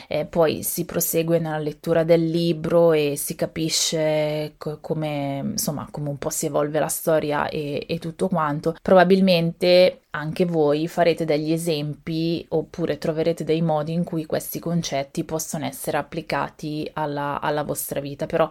eh, 0.08 0.26
poi 0.26 0.64
si 0.64 0.86
prosegue 0.86 1.40
nella 1.40 1.58
lettura 1.58 2.04
del 2.04 2.30
libro 2.30 2.94
e 2.94 3.14
si 3.16 3.36
capisce 3.36 4.54
co- 4.58 4.80
come, 4.82 5.42
insomma, 5.44 5.88
come 5.90 6.10
un 6.10 6.18
po' 6.18 6.30
si 6.30 6.48
evolve 6.48 6.80
la 6.80 6.88
storia 6.88 7.48
e, 7.50 7.86
e 7.88 8.00
tutto 8.00 8.28
quanto, 8.28 8.76
probabilmente 8.82 10.02
anche 10.12 10.46
voi 10.46 10.88
farete 10.88 11.26
degli 11.26 11.52
esempi 11.52 12.46
oppure 12.50 12.98
troverete 12.98 13.44
dei 13.44 13.62
modi 13.62 13.94
in 13.94 14.04
cui 14.04 14.26
questi 14.26 14.60
concetti 14.60 15.24
possono 15.24 15.66
essere 15.66 15.98
applicati 15.98 16.90
alla, 16.94 17.40
alla 17.42 17.64
vostra 17.64 18.00
vita. 18.00 18.26
Però 18.26 18.50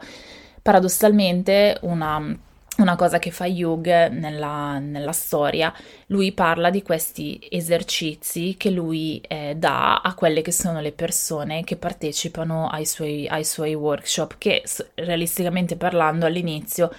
paradossalmente 0.63 1.79
una 1.83 2.37
una 2.79 2.97
cosa 2.97 3.19
che 3.19 3.31
fa 3.31 3.47
Jung 3.47 4.09
nella, 4.09 4.79
nella, 4.79 5.12
storia, 5.12 5.73
lui 6.07 6.33
parla 6.33 6.71
di 6.71 6.83
questi 6.83 7.38
esercizi 7.50 8.57
che 8.57 8.71
lui 8.71 9.21
eh, 9.29 9.55
dà 9.57 10.00
a 10.00 10.14
quelle 10.14 10.41
che 10.41 10.52
sono 10.52 10.81
le 10.81 10.93
persone 10.93 11.64
che 11.64 11.76
partecipano 11.76 12.69
ai 12.69 12.87
suoi, 12.87 13.29
ai 13.29 13.45
suoi 13.45 13.75
workshop, 13.75 14.37
che 14.38 14.64
realisticamente 14.95 15.76
parlando 15.76 16.25
all'inizio 16.25 16.91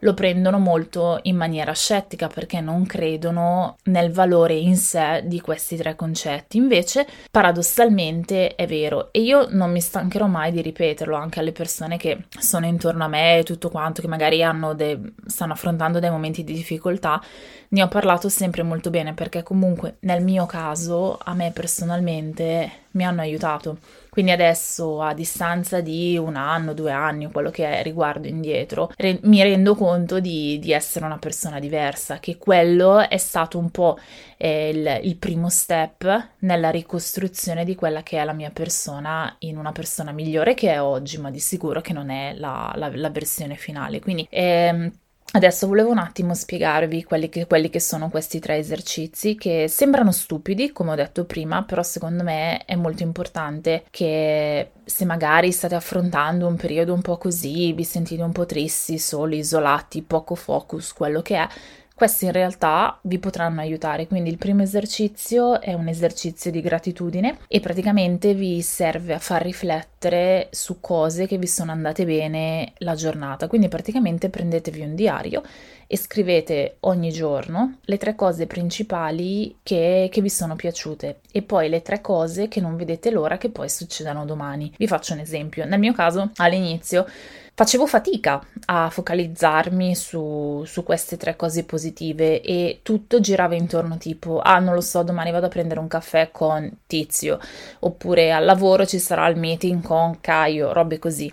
lo 0.00 0.14
prendono 0.14 0.58
molto 0.58 1.18
in 1.22 1.36
maniera 1.36 1.72
scettica 1.72 2.28
perché 2.28 2.60
non 2.60 2.86
credono 2.86 3.76
nel 3.84 4.12
valore 4.12 4.54
in 4.54 4.76
sé 4.76 5.22
di 5.24 5.40
questi 5.40 5.76
tre 5.76 5.94
concetti. 5.94 6.56
Invece, 6.56 7.06
paradossalmente 7.30 8.54
è 8.54 8.66
vero 8.66 9.12
e 9.12 9.20
io 9.20 9.46
non 9.50 9.70
mi 9.70 9.80
stancherò 9.80 10.26
mai 10.26 10.52
di 10.52 10.62
ripeterlo 10.62 11.16
anche 11.16 11.40
alle 11.40 11.52
persone 11.52 11.96
che 11.96 12.24
sono 12.38 12.66
intorno 12.66 13.04
a 13.04 13.08
me 13.08 13.38
e 13.38 13.42
tutto 13.42 13.70
quanto, 13.70 14.00
che 14.00 14.08
magari 14.08 14.44
de- 14.74 15.12
stanno 15.26 15.52
affrontando 15.52 15.98
dei 15.98 16.10
momenti 16.10 16.44
di 16.44 16.52
difficoltà. 16.52 17.20
Ne 17.68 17.82
ho 17.82 17.88
parlato 17.88 18.28
sempre 18.28 18.62
molto 18.62 18.90
bene 18.90 19.14
perché 19.14 19.42
comunque 19.42 19.96
nel 20.00 20.22
mio 20.22 20.46
caso 20.46 21.18
a 21.22 21.34
me 21.34 21.50
personalmente 21.52 22.84
mi 22.96 23.04
hanno 23.04 23.20
aiutato 23.20 23.78
quindi 24.16 24.32
adesso 24.32 25.02
a 25.02 25.12
distanza 25.12 25.82
di 25.82 26.16
un 26.16 26.36
anno, 26.36 26.72
due 26.72 26.90
anni, 26.90 27.30
quello 27.30 27.50
che 27.50 27.68
è 27.68 27.82
riguardo 27.82 28.26
indietro, 28.26 28.90
re- 28.96 29.18
mi 29.24 29.42
rendo 29.42 29.74
conto 29.74 30.20
di, 30.20 30.58
di, 30.58 30.72
essere 30.72 31.04
una 31.04 31.18
persona 31.18 31.60
diversa, 31.60 32.18
che 32.18 32.38
quello 32.38 33.06
è 33.06 33.18
stato 33.18 33.58
un 33.58 33.70
po' 33.70 33.98
eh, 34.38 34.70
il, 34.70 35.00
il, 35.02 35.16
primo 35.16 35.50
step 35.50 36.28
nella 36.38 36.70
ricostruzione 36.70 37.66
di 37.66 37.74
quella 37.74 38.02
che 38.02 38.18
è 38.18 38.24
la 38.24 38.32
mia 38.32 38.48
persona 38.48 39.36
in 39.40 39.58
una 39.58 39.72
persona 39.72 40.12
migliore 40.12 40.54
che 40.54 40.72
è 40.72 40.80
oggi, 40.80 41.18
ma 41.18 41.30
di 41.30 41.38
sicuro 41.38 41.82
che 41.82 41.92
non 41.92 42.08
è 42.08 42.32
la, 42.38 42.72
la, 42.74 42.90
la 42.94 43.10
versione 43.10 43.56
finale. 43.56 44.00
Quindi 44.00 44.26
ehm, 44.30 44.90
Adesso 45.32 45.66
volevo 45.66 45.90
un 45.90 45.98
attimo 45.98 46.34
spiegarvi 46.34 47.04
quelli 47.04 47.28
che, 47.28 47.46
quelli 47.46 47.68
che, 47.68 47.80
sono 47.80 48.08
questi 48.08 48.38
tre 48.38 48.56
esercizi 48.56 49.34
che 49.34 49.66
sembrano 49.68 50.10
stupidi, 50.10 50.72
come 50.72 50.92
ho 50.92 50.94
detto 50.94 51.24
prima, 51.24 51.62
però 51.62 51.82
secondo 51.82 52.22
me 52.22 52.64
è 52.64 52.74
molto 52.74 53.02
importante 53.02 53.84
che 53.90 54.70
se 54.82 55.04
magari 55.04 55.52
state 55.52 55.74
affrontando 55.74 56.46
un 56.46 56.56
periodo 56.56 56.94
un 56.94 57.02
po' 57.02 57.18
così, 57.18 57.72
vi 57.72 57.84
sentite 57.84 58.22
un 58.22 58.32
po' 58.32 58.46
tristi, 58.46 58.98
soli, 58.98 59.38
isolati, 59.38 60.02
poco 60.02 60.36
focus, 60.36 60.92
quello 60.92 61.20
che 61.20 61.36
è, 61.36 61.48
questi 61.96 62.26
in 62.26 62.32
realtà 62.32 62.98
vi 63.04 63.18
potranno 63.18 63.62
aiutare, 63.62 64.06
quindi 64.06 64.28
il 64.28 64.36
primo 64.36 64.60
esercizio 64.60 65.62
è 65.62 65.72
un 65.72 65.88
esercizio 65.88 66.50
di 66.50 66.60
gratitudine 66.60 67.38
e 67.48 67.58
praticamente 67.60 68.34
vi 68.34 68.60
serve 68.60 69.14
a 69.14 69.18
far 69.18 69.40
riflettere 69.40 70.48
su 70.50 70.78
cose 70.80 71.26
che 71.26 71.38
vi 71.38 71.46
sono 71.46 71.72
andate 71.72 72.04
bene 72.04 72.74
la 72.80 72.94
giornata. 72.94 73.48
Quindi 73.48 73.68
praticamente 73.68 74.28
prendetevi 74.28 74.82
un 74.82 74.94
diario 74.94 75.42
e 75.86 75.96
scrivete 75.96 76.76
ogni 76.80 77.10
giorno 77.10 77.78
le 77.82 77.96
tre 77.96 78.14
cose 78.14 78.46
principali 78.46 79.58
che, 79.62 80.08
che 80.10 80.20
vi 80.20 80.30
sono 80.30 80.56
piaciute 80.56 81.20
e 81.30 81.42
poi 81.42 81.68
le 81.68 81.82
tre 81.82 82.00
cose 82.00 82.48
che 82.48 82.60
non 82.60 82.76
vedete 82.76 83.10
l'ora 83.10 83.38
che 83.38 83.50
poi 83.50 83.68
succedano 83.68 84.24
domani. 84.24 84.72
Vi 84.76 84.86
faccio 84.86 85.12
un 85.12 85.20
esempio. 85.20 85.64
Nel 85.64 85.78
mio 85.78 85.92
caso 85.92 86.30
all'inizio 86.36 87.06
facevo 87.54 87.86
fatica 87.86 88.44
a 88.66 88.90
focalizzarmi 88.90 89.94
su, 89.94 90.62
su, 90.66 90.82
queste 90.82 91.16
tre 91.16 91.36
cose 91.36 91.64
positive 91.64 92.42
e 92.42 92.80
tutto 92.82 93.18
girava 93.18 93.54
intorno 93.54 93.96
tipo, 93.96 94.40
ah 94.40 94.58
non 94.58 94.74
lo 94.74 94.82
so, 94.82 95.02
domani 95.02 95.30
vado 95.30 95.46
a 95.46 95.48
prendere 95.48 95.80
un 95.80 95.88
caffè 95.88 96.30
con 96.30 96.70
Tizio, 96.86 97.38
oppure 97.78 98.30
al 98.30 98.44
lavoro 98.44 98.84
ci 98.84 98.98
sarà 98.98 99.26
il 99.28 99.38
meeting 99.38 99.82
con 99.82 100.20
Caio, 100.20 100.74
robe 100.74 100.98
così 100.98 101.32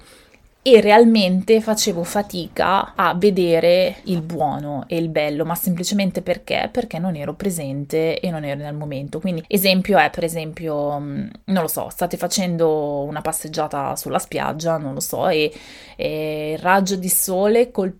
e 0.65 0.79
realmente 0.79 1.60
facevo 1.60 2.05
fatica 2.05 2.96
a 2.96 3.13
vedere 3.15 3.98
il 4.03 4.22
buono 4.22 4.86
e 4.88 4.96
il 4.96 5.10
bello, 5.10 5.43
ma 5.43 5.55
semplicemente 5.55 6.22
perché? 6.22 6.70
Perché 6.72 7.00
non 7.00 7.17
ero 7.17 7.34
presente 7.34 8.17
e 8.17 8.29
non 8.32 8.46
ero 8.46 8.62
nel 8.62 8.74
momento. 8.74 9.20
Quindi, 9.20 9.43
esempio 9.48 9.98
è, 9.98 10.10
per 10.10 10.24
esempio, 10.24 10.98
mm, 11.00 11.27
non 11.48 11.63
lo 11.63 11.67
so, 11.67 11.89
state 11.89 12.15
facendo 12.15 13.03
una 13.03 13.20
passeggiata 13.20 13.98
sulla 13.98 14.20
spiaggia, 14.20 14.77
non 14.77 14.93
lo 14.93 15.01
so, 15.01 15.27
e, 15.27 15.53
e 15.98 16.53
il 16.53 16.60
raggio 16.60 16.96
di 16.96 17.10
sole 17.10 17.70
col 17.70 18.00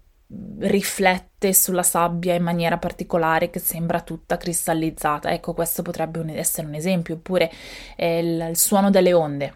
riflette 0.60 1.54
sulla 1.54 1.84
sabbia 1.84 2.34
in 2.34 2.44
maniera 2.44 2.78
particolare 2.78 3.50
che 3.50 3.60
sembra 3.60 4.00
tutta 4.00 4.38
cristallizzata. 4.38 5.32
Ecco, 5.34 5.54
questo 5.54 5.82
potrebbe 5.82 6.24
essere 6.38 6.66
un 6.68 6.76
esempio, 6.76 7.16
oppure 7.16 7.52
eh, 7.98 8.20
il, 8.20 8.48
il 8.52 8.58
suono 8.58 8.90
delle 8.90 9.12
onde 9.12 9.54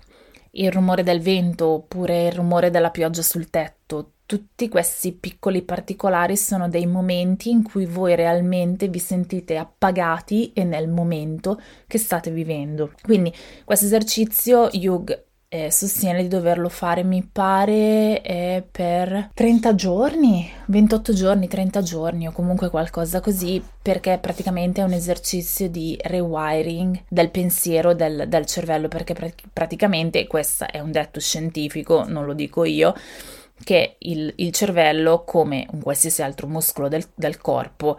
il 0.52 0.72
rumore 0.72 1.04
del 1.04 1.22
vento 1.22 1.68
oppure 1.68 2.28
il 2.28 2.34
rumore 2.34 2.70
della 2.70 2.90
pioggia 2.90 3.22
sul 3.22 3.50
tetto, 3.50 4.12
tutti 4.28 4.68
questi 4.68 5.14
piccoli 5.14 5.62
particolari 5.62 6.36
sono 6.36 6.68
dei 6.68 6.86
momenti 6.86 7.50
in 7.50 7.64
cui 7.64 7.86
voi 7.86 8.14
realmente 8.14 8.90
vi 8.90 9.00
sentite 9.00 9.56
appagati 9.56 10.52
e 10.52 10.66
nel 10.66 10.90
momento 10.90 11.62
che 11.88 11.98
state 11.98 12.30
vivendo. 12.30 12.92
Quindi 13.02 13.34
questo 13.64 13.86
esercizio 13.86 14.70
Hugh 14.74 15.27
eh, 15.50 15.72
sostiene 15.72 16.24
di 16.24 16.28
doverlo 16.28 16.68
fare, 16.68 17.04
mi 17.04 17.24
pare, 17.24 18.22
eh, 18.22 18.64
per 18.70 19.30
30 19.34 19.76
giorni, 19.76 20.50
28 20.66 21.14
giorni, 21.14 21.48
30 21.48 21.82
giorni 21.82 22.28
o 22.28 22.32
comunque 22.34 22.70
qualcosa 22.70 23.22
così, 23.22 23.64
perché 23.82 24.18
praticamente 24.22 24.82
è 24.82 24.84
un 24.84 24.92
esercizio 24.92 25.70
di 25.70 25.98
rewiring 26.02 27.04
del 27.08 27.30
pensiero 27.30 27.94
del, 27.94 28.26
del 28.28 28.46
cervello, 28.46 28.90
perché 28.90 29.14
pr- 29.14 29.48
praticamente 29.54 30.28
questo 30.28 30.66
è 30.70 30.80
un 30.80 30.92
detto 30.92 31.22
scientifico, 31.22 32.04
non 32.06 32.26
lo 32.26 32.34
dico 32.34 32.66
io, 32.66 32.94
che 33.64 33.96
il, 34.00 34.34
il 34.38 34.52
cervello, 34.52 35.24
come 35.24 35.66
un 35.72 35.82
qualsiasi 35.82 36.22
altro 36.22 36.48
muscolo 36.48 36.90
del, 36.90 37.06
del 37.16 37.38
corpo, 37.38 37.98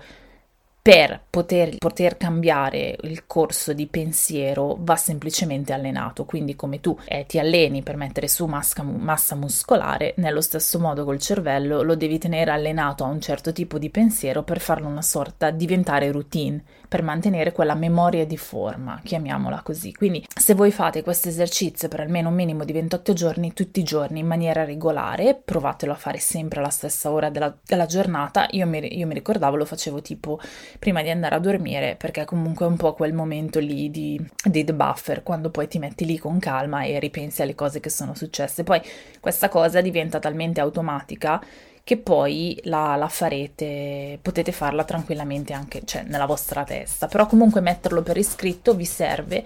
per 0.80 1.20
poter, 1.28 1.76
poter, 1.76 2.16
cambiare 2.16 2.96
il 3.02 3.26
corso 3.26 3.72
di 3.72 3.86
pensiero 3.86 4.76
va 4.80 4.96
semplicemente 4.96 5.72
allenato, 5.72 6.24
quindi 6.24 6.56
come 6.56 6.80
tu 6.80 6.98
eh, 7.04 7.26
ti 7.26 7.38
alleni 7.38 7.82
per 7.82 7.96
mettere 7.96 8.26
su 8.26 8.46
massa, 8.46 8.82
massa, 8.82 9.34
muscolare, 9.34 10.14
nello 10.16 10.40
stesso 10.40 10.78
modo 10.78 11.04
col 11.04 11.18
cervello 11.18 11.82
lo 11.82 11.94
devi 11.94 12.18
tenere 12.18 12.50
allenato 12.50 13.04
a 13.04 13.08
un 13.08 13.20
certo 13.20 13.52
tipo 13.52 13.78
di 13.78 13.90
pensiero 13.90 14.42
per 14.42 14.60
farlo 14.60 14.88
una 14.88 15.02
sorta 15.02 15.50
diventare 15.50 16.10
routine, 16.10 16.62
per 16.88 17.02
mantenere 17.02 17.52
quella 17.52 17.74
memoria 17.74 18.26
di 18.26 18.36
forma, 18.36 19.00
chiamiamola 19.02 19.60
così. 19.62 19.92
Quindi 19.92 20.24
se 20.34 20.54
voi 20.54 20.72
fate 20.72 21.02
questo 21.02 21.28
esercizio 21.28 21.88
per 21.88 22.00
almeno 22.00 22.30
un 22.30 22.34
minimo 22.34 22.64
di 22.64 22.72
28 22.72 23.12
giorni, 23.12 23.52
tutti 23.52 23.80
i 23.80 23.84
giorni 23.84 24.20
in 24.20 24.26
maniera 24.26 24.64
regolare, 24.64 25.40
provatelo 25.44 25.92
a 25.92 25.96
fare 25.96 26.18
sempre 26.18 26.60
alla 26.60 26.70
stessa 26.70 27.10
ora 27.10 27.28
della, 27.28 27.54
della 27.64 27.86
giornata, 27.86 28.46
io 28.50 28.66
mi, 28.66 28.96
io 28.96 29.06
mi 29.06 29.14
ricordavo 29.14 29.56
lo 29.56 29.64
facevo 29.64 30.00
tipo 30.00 30.40
prima 30.78 31.02
di 31.02 31.10
andare 31.10 31.34
a 31.34 31.38
dormire 31.38 31.96
perché 31.96 32.24
comunque 32.24 32.64
è 32.64 32.68
un 32.68 32.76
po' 32.76 32.94
quel 32.94 33.12
momento 33.12 33.58
lì 33.58 33.90
di, 33.90 34.20
di 34.44 34.64
the 34.64 34.74
buffer 34.74 35.22
quando 35.22 35.50
poi 35.50 35.68
ti 35.68 35.78
metti 35.78 36.06
lì 36.06 36.18
con 36.18 36.38
calma 36.38 36.82
e 36.84 36.98
ripensi 36.98 37.42
alle 37.42 37.54
cose 37.54 37.80
che 37.80 37.90
sono 37.90 38.14
successe 38.14 38.64
poi 38.64 38.80
questa 39.20 39.48
cosa 39.48 39.80
diventa 39.80 40.18
talmente 40.18 40.60
automatica 40.60 41.42
che 41.88 41.96
poi 41.96 42.60
la, 42.64 42.96
la, 42.96 43.08
farete, 43.08 44.18
potete 44.20 44.52
farla 44.52 44.84
tranquillamente 44.84 45.54
anche 45.54 45.80
cioè, 45.86 46.02
nella 46.02 46.26
vostra 46.26 46.62
testa, 46.62 47.06
però 47.06 47.24
comunque 47.24 47.62
metterlo 47.62 48.02
per 48.02 48.18
iscritto 48.18 48.74
vi 48.74 48.84
serve 48.84 49.42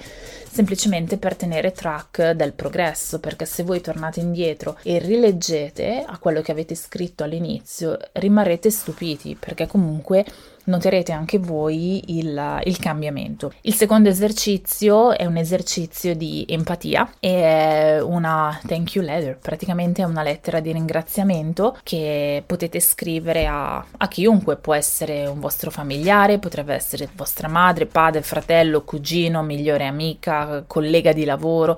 semplicemente 0.51 1.19
per 1.19 1.37
tenere 1.37 1.71
track 1.71 2.33
del 2.33 2.53
progresso, 2.53 3.21
perché 3.21 3.45
se 3.47 3.63
voi 3.63 3.81
tornate 3.81 4.19
indietro 4.19 4.77
e 4.83 4.99
rileggete 4.99 6.03
a 6.05 6.19
quello 6.19 6.41
che 6.41 6.51
avete 6.51 6.75
scritto 6.75 7.23
all'inizio, 7.23 7.97
rimarrete 8.15 8.73
stupiti, 8.73 9.37
perché 9.39 9.69
comunque 9.69 10.25
noterete 10.65 11.13
anche 11.13 11.39
voi 11.39 12.19
il, 12.19 12.61
il, 12.65 12.79
cambiamento. 12.79 13.53
Il 13.63 13.75
secondo 13.75 14.09
esercizio 14.09 15.17
è 15.17 15.25
un 15.25 15.37
esercizio 15.37 16.15
di 16.15 16.45
empatia 16.49 17.15
e 17.19 17.43
è 17.43 18.01
una 18.01 18.59
thank 18.67 18.95
you 18.95 19.05
letter, 19.05 19.39
praticamente 19.39 20.03
è 20.03 20.05
una 20.05 20.23
lettera 20.23 20.61
di 20.61 20.73
ringraziamento 20.73 21.79
che 21.83 22.43
potete 22.47 22.81
scrivere 22.81 23.47
a, 23.47 23.85
a 23.97 24.09
chiunque, 24.09 24.57
può 24.57 24.75
essere 24.75 25.27
un 25.27 25.41
vostro 25.41 25.71
familiare, 25.71 26.39
potrebbe 26.39 26.75
essere 26.75 27.09
vostra 27.15 27.49
madre, 27.49 27.87
padre, 27.87 28.23
fratello, 28.23 28.83
cugino, 28.83 29.43
migliore 29.43 29.87
amica, 29.87 30.65
collega 30.67 31.13
di 31.13 31.25
lavoro 31.25 31.77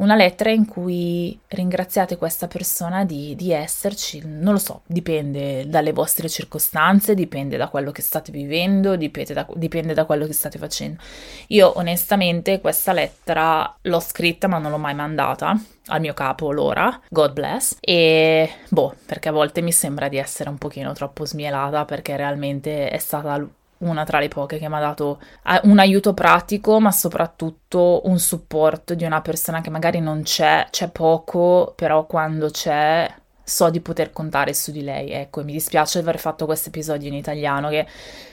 una 0.00 0.16
lettera 0.16 0.50
in 0.50 0.66
cui 0.66 1.38
ringraziate 1.48 2.16
questa 2.16 2.46
persona 2.46 3.04
di, 3.04 3.34
di, 3.36 3.52
esserci, 3.52 4.22
non 4.24 4.54
lo 4.54 4.58
so, 4.58 4.82
dipende 4.86 5.68
dalle 5.68 5.92
vostre 5.92 6.28
circostanze, 6.28 7.14
dipende 7.14 7.56
da 7.56 7.68
quello 7.68 7.90
che 7.90 8.02
state 8.02 8.32
vivendo, 8.32 8.96
dipende 8.96 9.34
da, 9.34 9.46
dipende 9.54 9.94
da 9.94 10.04
quello 10.04 10.26
che 10.26 10.32
state 10.32 10.58
facendo. 10.58 11.00
Io 11.48 11.76
onestamente 11.76 12.60
questa 12.60 12.92
lettera 12.92 13.76
l'ho 13.82 14.00
scritta 14.00 14.48
ma 14.48 14.58
non 14.58 14.70
l'ho 14.70 14.78
mai 14.78 14.94
mandata 14.94 15.58
al 15.86 16.00
mio 16.00 16.14
capo 16.14 16.50
Lora, 16.50 17.00
God 17.08 17.32
bless, 17.32 17.76
e 17.80 18.48
boh, 18.68 18.94
perché 19.04 19.28
a 19.28 19.32
volte 19.32 19.60
mi 19.60 19.72
sembra 19.72 20.08
di 20.08 20.16
essere 20.16 20.48
un 20.48 20.56
pochino 20.56 20.92
troppo 20.92 21.26
smielata 21.26 21.84
perché 21.84 22.16
realmente 22.16 22.88
è 22.88 22.98
stata 22.98 23.36
una 23.80 24.04
tra 24.04 24.18
le 24.18 24.28
poche 24.28 24.58
che 24.58 24.68
mi 24.68 24.76
ha 24.76 24.80
dato 24.80 25.20
eh, 25.46 25.60
un 25.64 25.78
aiuto 25.78 26.14
pratico, 26.14 26.80
ma 26.80 26.92
soprattutto 26.92 28.02
un 28.04 28.18
supporto 28.18 28.94
di 28.94 29.04
una 29.04 29.20
persona 29.20 29.60
che 29.60 29.70
magari 29.70 30.00
non 30.00 30.22
c'è, 30.22 30.66
c'è 30.70 30.88
poco, 30.88 31.72
però 31.76 32.06
quando 32.06 32.50
c'è 32.50 33.12
so 33.42 33.68
di 33.68 33.80
poter 33.80 34.12
contare 34.12 34.54
su 34.54 34.70
di 34.70 34.82
lei. 34.82 35.10
Ecco, 35.10 35.42
mi 35.44 35.52
dispiace 35.52 35.98
aver 35.98 36.18
fatto 36.18 36.46
questo 36.46 36.68
episodio 36.68 37.08
in 37.08 37.14
italiano 37.14 37.68
che 37.68 37.86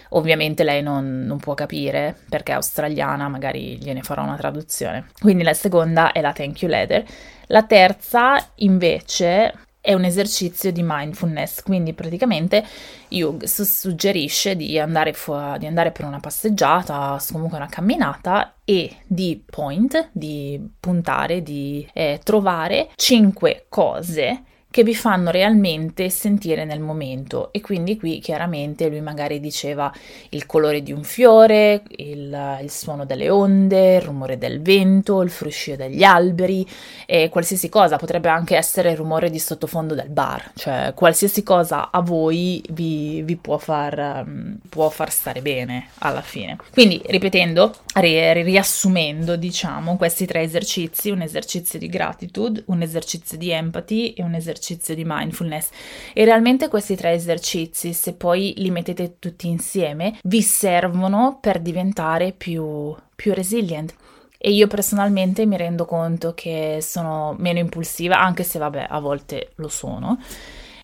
ovviamente 0.09 0.63
lei 0.63 0.81
non, 0.81 1.25
non, 1.25 1.37
può 1.39 1.53
capire 1.53 2.15
perché 2.29 2.51
è 2.51 2.55
australiana, 2.55 3.27
magari 3.27 3.77
gliene 3.77 4.03
farò 4.03 4.23
una 4.23 4.37
traduzione. 4.37 5.07
Quindi 5.19 5.43
la 5.43 5.53
seconda 5.53 6.11
è 6.11 6.21
la 6.21 6.33
thank 6.33 6.61
you 6.61 6.69
letter. 6.69 7.03
La 7.47 7.63
terza 7.63 8.37
invece 8.55 9.66
è 9.87 9.93
un 9.93 10.03
esercizio 10.03 10.69
di 10.73 10.81
mindfulness, 10.83 11.63
quindi 11.63 11.93
praticamente 11.93 12.61
Hugh 13.07 13.45
suggerisce 13.45 14.57
di 14.57 14.77
andare, 14.77 15.13
fu- 15.13 15.55
di 15.57 15.65
andare 15.65 15.93
per 15.93 16.03
una 16.03 16.19
passeggiata, 16.19 17.17
comunque 17.31 17.55
una 17.55 17.69
camminata 17.69 18.55
e 18.65 18.97
di 19.05 19.41
point, 19.49 20.09
di 20.11 20.61
puntare, 20.77 21.41
di 21.41 21.87
eh, 21.93 22.19
trovare 22.21 22.89
cinque 22.95 23.67
cose 23.69 24.43
che 24.69 24.83
vi 24.83 24.93
fanno 24.93 25.31
realmente 25.31 26.09
sentire 26.09 26.65
nel 26.65 26.79
momento 26.79 27.51
e 27.51 27.61
quindi 27.61 27.97
qui 27.97 28.19
chiaramente 28.19 28.89
lui 28.89 29.01
magari 29.01 29.39
diceva 29.39 29.91
il 30.29 30.45
colore 30.45 30.83
di 30.83 30.91
un 30.91 31.03
fiore, 31.03 31.83
il, 31.95 32.59
il 32.61 32.69
suono 32.69 33.05
delle 33.05 33.29
onde, 33.29 33.95
il 33.95 34.01
rumore 34.01 34.37
del 34.37 34.61
vento, 34.61 35.21
il 35.21 35.29
fruscio 35.29 35.75
degli 35.75 36.03
alberi 36.03 36.67
e 37.05 37.29
qualsiasi 37.29 37.69
cosa, 37.69 37.95
potrebbe 37.95 38.27
anche 38.29 38.55
essere 38.55 38.91
il 38.91 38.97
rumore 38.97 39.29
di 39.29 39.39
sottofondo 39.39 39.95
del 39.95 40.09
bar, 40.09 40.51
cioè 40.55 40.91
qualsiasi 40.93 41.43
cosa 41.43 41.89
a 41.89 42.01
voi 42.01 42.61
vi, 42.71 43.23
vi 43.23 43.35
può, 43.37 43.57
far, 43.57 44.23
um, 44.27 44.57
può 44.69 44.89
far 44.89 45.11
stare 45.11 45.41
bene 45.41 45.87
alla 45.99 46.21
fine. 46.21 46.57
Quindi 46.71 47.01
ripetendo, 47.05 47.73
ri- 47.95 48.43
riassumendo 48.43 49.37
diciamo 49.37 49.95
questi 49.95 50.25
tre 50.25 50.41
esercizi, 50.41 51.09
un 51.09 51.21
esercizio 51.21 51.79
di 51.79 51.87
gratitude, 51.87 52.63
un 52.67 52.81
esercizio 52.81 53.37
di 53.37 53.49
empathy 53.49 54.09
e 54.09 54.23
un 54.23 54.35
esercizio 54.35 54.56
esercizio 54.57 54.95
di 54.95 55.03
mindfulness 55.05 55.69
e 56.13 56.25
realmente 56.25 56.67
questi 56.67 56.95
tre 56.95 57.13
esercizi, 57.13 57.93
se 57.93 58.13
poi 58.13 58.53
li 58.57 58.71
mettete 58.71 59.17
tutti 59.19 59.47
insieme, 59.47 60.19
vi 60.23 60.41
servono 60.41 61.37
per 61.39 61.59
diventare 61.59 62.33
più, 62.33 62.95
più 63.15 63.33
resilient. 63.33 63.93
E 64.39 64.51
io 64.51 64.67
personalmente 64.67 65.45
mi 65.45 65.57
rendo 65.57 65.85
conto 65.85 66.33
che 66.35 66.77
sono 66.81 67.35
meno 67.39 67.59
impulsiva, 67.59 68.19
anche 68.19 68.43
se 68.43 68.59
vabbè, 68.59 68.87
a 68.89 68.99
volte 68.99 69.51
lo 69.55 69.67
sono. 69.67 70.19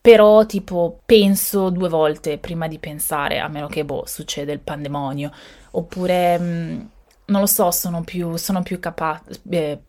Però 0.02 0.46
tipo 0.46 1.00
penso 1.06 1.70
due 1.70 1.88
volte 1.88 2.38
prima 2.38 2.68
di 2.68 2.80
pensare, 2.80 3.40
a 3.40 3.48
meno 3.48 3.68
che 3.68 3.86
boh, 3.86 4.04
succede 4.06 4.52
il 4.52 4.60
pandemonio. 4.60 5.32
Oppure 5.72 6.38
mh, 6.40 6.44
mm, 6.44 6.82
non 7.26 7.40
lo 7.40 7.48
so, 7.48 7.72
sono 7.72 8.04
più, 8.04 8.36
sono 8.36 8.62
più 8.64 8.80
capace, 8.80 9.40
eh, 9.50 9.80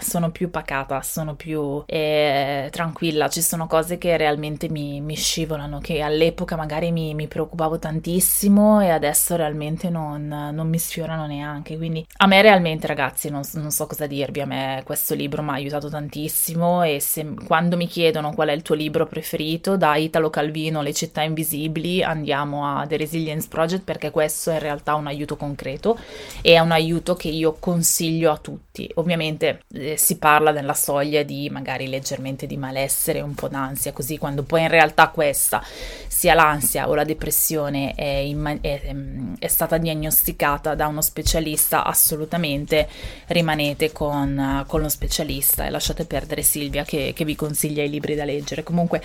sono 0.00 0.30
più 0.30 0.50
pacata, 0.50 1.00
sono 1.00 1.34
più 1.34 1.82
eh, 1.86 2.68
tranquilla. 2.70 3.28
Ci 3.28 3.40
sono 3.40 3.66
cose 3.66 3.96
che 3.96 4.16
realmente 4.18 4.68
mi, 4.68 5.00
mi 5.00 5.16
scivolano, 5.16 5.78
che 5.78 6.02
all'epoca 6.02 6.56
magari 6.56 6.92
mi, 6.92 7.14
mi, 7.14 7.26
preoccupavo 7.26 7.78
tantissimo 7.78 8.82
e 8.82 8.90
adesso 8.90 9.34
realmente 9.34 9.88
non, 9.88 10.26
non, 10.26 10.68
mi 10.68 10.78
sfiorano 10.78 11.26
neanche. 11.26 11.78
Quindi 11.78 12.06
a 12.18 12.26
me 12.26 12.42
realmente, 12.42 12.86
ragazzi, 12.86 13.30
non, 13.30 13.42
non 13.54 13.70
so 13.70 13.86
cosa 13.86 14.06
dirvi. 14.06 14.42
A 14.42 14.46
me 14.46 14.82
questo 14.84 15.14
libro 15.14 15.42
mi 15.42 15.50
ha 15.50 15.54
aiutato 15.54 15.88
tantissimo 15.88 16.82
e 16.82 17.00
se, 17.00 17.34
quando 17.46 17.78
mi 17.78 17.86
chiedono 17.86 18.34
qual 18.34 18.48
è 18.48 18.52
il 18.52 18.62
tuo 18.62 18.74
libro 18.74 19.06
preferito, 19.06 19.78
da 19.78 19.96
Italo 19.96 20.28
Calvino, 20.28 20.82
Le 20.82 20.92
città 20.92 21.22
invisibili, 21.22 22.02
andiamo 22.02 22.66
a 22.66 22.86
The 22.86 22.98
Resilience 22.98 23.48
Project 23.48 23.84
perché 23.84 24.10
questo 24.10 24.50
è 24.50 24.54
in 24.54 24.60
realtà 24.60 24.94
un 24.96 25.06
aiuto 25.06 25.36
concreto 25.36 25.98
e 26.42 26.52
è 26.52 26.58
un 26.58 26.72
aiuto 26.74 27.14
che 27.14 27.28
io 27.28 27.56
consiglio 27.58 28.30
a 28.30 28.36
tutti. 28.36 28.90
Ovviamente 28.94 29.62
eh, 29.72 29.96
si 29.96 30.18
parla 30.18 30.52
della 30.52 30.74
soglia 30.74 31.22
di 31.22 31.48
magari 31.50 31.88
leggermente 31.88 32.46
di 32.46 32.56
malessere, 32.56 33.20
un 33.20 33.34
po' 33.34 33.48
d'ansia, 33.48 33.92
così 33.92 34.18
quando 34.18 34.42
poi 34.42 34.62
in 34.62 34.68
realtà 34.68 35.08
questa, 35.08 35.62
sia 36.06 36.34
l'ansia 36.34 36.88
o 36.88 36.94
la 36.94 37.04
depressione, 37.04 37.94
è, 37.94 38.04
in, 38.04 38.58
è, 38.60 38.80
ehm, 38.84 39.36
è 39.38 39.48
stata 39.48 39.78
diagnosticata 39.78 40.74
da 40.74 40.86
uno 40.86 41.02
specialista, 41.02 41.84
assolutamente 41.84 42.88
rimanete 43.26 43.92
con, 43.92 44.64
con 44.66 44.80
lo 44.80 44.88
specialista 44.88 45.64
e 45.66 45.70
lasciate 45.70 46.04
perdere 46.04 46.42
Silvia 46.42 46.84
che, 46.84 47.12
che 47.14 47.24
vi 47.24 47.36
consiglia 47.36 47.82
i 47.82 47.90
libri 47.90 48.14
da 48.14 48.24
leggere. 48.24 48.62
Comunque 48.62 49.02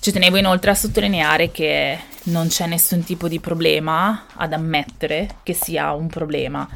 ci 0.00 0.10
tenevo 0.10 0.36
inoltre 0.36 0.72
a 0.72 0.74
sottolineare 0.74 1.50
che 1.50 1.98
non 2.24 2.48
c'è 2.48 2.66
nessun 2.66 3.04
tipo 3.04 3.28
di 3.28 3.40
problema 3.40 4.26
ad 4.34 4.52
ammettere 4.52 5.36
che 5.42 5.54
sia 5.54 5.92
un 5.92 6.06
problema 6.08 6.68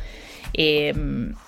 e, 0.57 0.95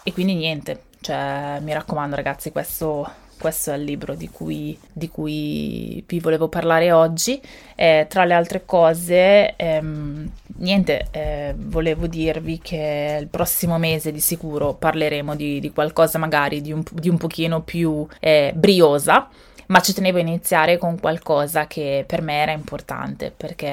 e 0.03 0.12
quindi 0.12 0.35
niente, 0.35 0.83
cioè 1.01 1.61
mi 1.62 1.73
raccomando 1.73 2.14
ragazzi, 2.14 2.53
questo 2.53 3.11
questo 3.38 3.71
è 3.73 3.77
il 3.77 3.85
libro 3.85 4.14
di 4.14 4.29
cui, 4.29 4.77
di 4.92 5.09
cui 5.09 6.05
vi 6.07 6.18
volevo 6.18 6.49
parlare 6.49 6.92
oggi. 6.92 7.40
Eh, 7.75 8.07
tra 8.09 8.25
le 8.25 8.35
altre 8.35 8.64
cose, 8.64 9.55
ehm, 9.57 10.31
niente, 10.57 11.07
eh, 11.12 11.55
volevo 11.57 12.07
dirvi 12.09 12.59
che 12.59 13.18
il 13.21 13.29
prossimo 13.29 13.79
mese 13.79 14.12
di 14.12 14.21
sicuro 14.21 14.75
parleremo 14.75 15.37
di, 15.37 15.61
di 15.61 15.71
qualcosa 15.71 16.18
magari 16.18 16.61
di 16.61 16.73
un, 16.73 16.83
di 16.92 17.09
un 17.09 17.16
pochino 17.16 17.62
più 17.62 18.07
eh, 18.18 18.53
briosa 18.55 19.29
ma 19.68 19.81
ci 19.81 19.92
tenevo 19.92 20.18
a 20.18 20.20
iniziare 20.20 20.78
con 20.78 20.98
qualcosa 20.98 21.66
che 21.66 22.04
per 22.07 22.22
me 22.22 22.42
era 22.42 22.52
importante 22.52 23.31
perché 23.31 23.68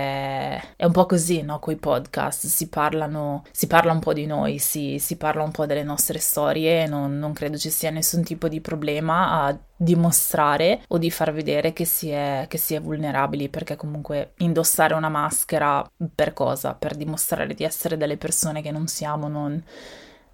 è 0.76 0.86
un 0.86 0.92
po' 0.92 1.06
così, 1.06 1.42
no? 1.42 1.60
Con 1.60 1.74
i 1.74 1.78
podcast 1.78 2.46
si 2.48 2.68
parlano, 2.68 3.44
si 3.52 3.68
parla 3.68 3.92
un 3.92 4.00
po' 4.00 4.14
di 4.14 4.26
noi, 4.26 4.58
si, 4.60 5.00
si 5.00 5.18
parla 5.18 5.44
un 5.44 5.52
po' 5.52 5.66
delle 5.66 5.84
nostre 5.84 6.20
storie 6.20 6.86
non, 6.88 7.18
non 7.18 7.34
credo 7.34 7.58
ci 7.58 7.70
sia 7.70 7.90
nessun 7.90 8.24
tipo 8.24 8.48
di 8.48 8.62
problema 8.62 9.44
a 9.44 9.58
dimostrare 9.78 10.82
o 10.88 10.98
di 10.98 11.12
far 11.12 11.34
vedere 11.34 11.74
che 11.74 11.86
si, 11.86 12.10
è, 12.10 12.46
che 12.48 12.58
si 12.58 12.76
è 12.76 12.82
vulnerabili 12.82 13.50
perché 13.50 13.76
comunque 13.76 14.34
indossare 14.38 14.94
una 14.94 15.10
maschera 15.10 15.86
per 16.14 16.34
cosa? 16.34 16.74
Per 16.74 16.96
dimostrare 16.96 17.54
di 17.54 17.64
essere 17.64 17.98
delle 17.98 18.18
persone 18.18 18.62
che 18.62 18.72
non 18.72 18.88
siamo, 18.88 19.28
non 19.28 19.62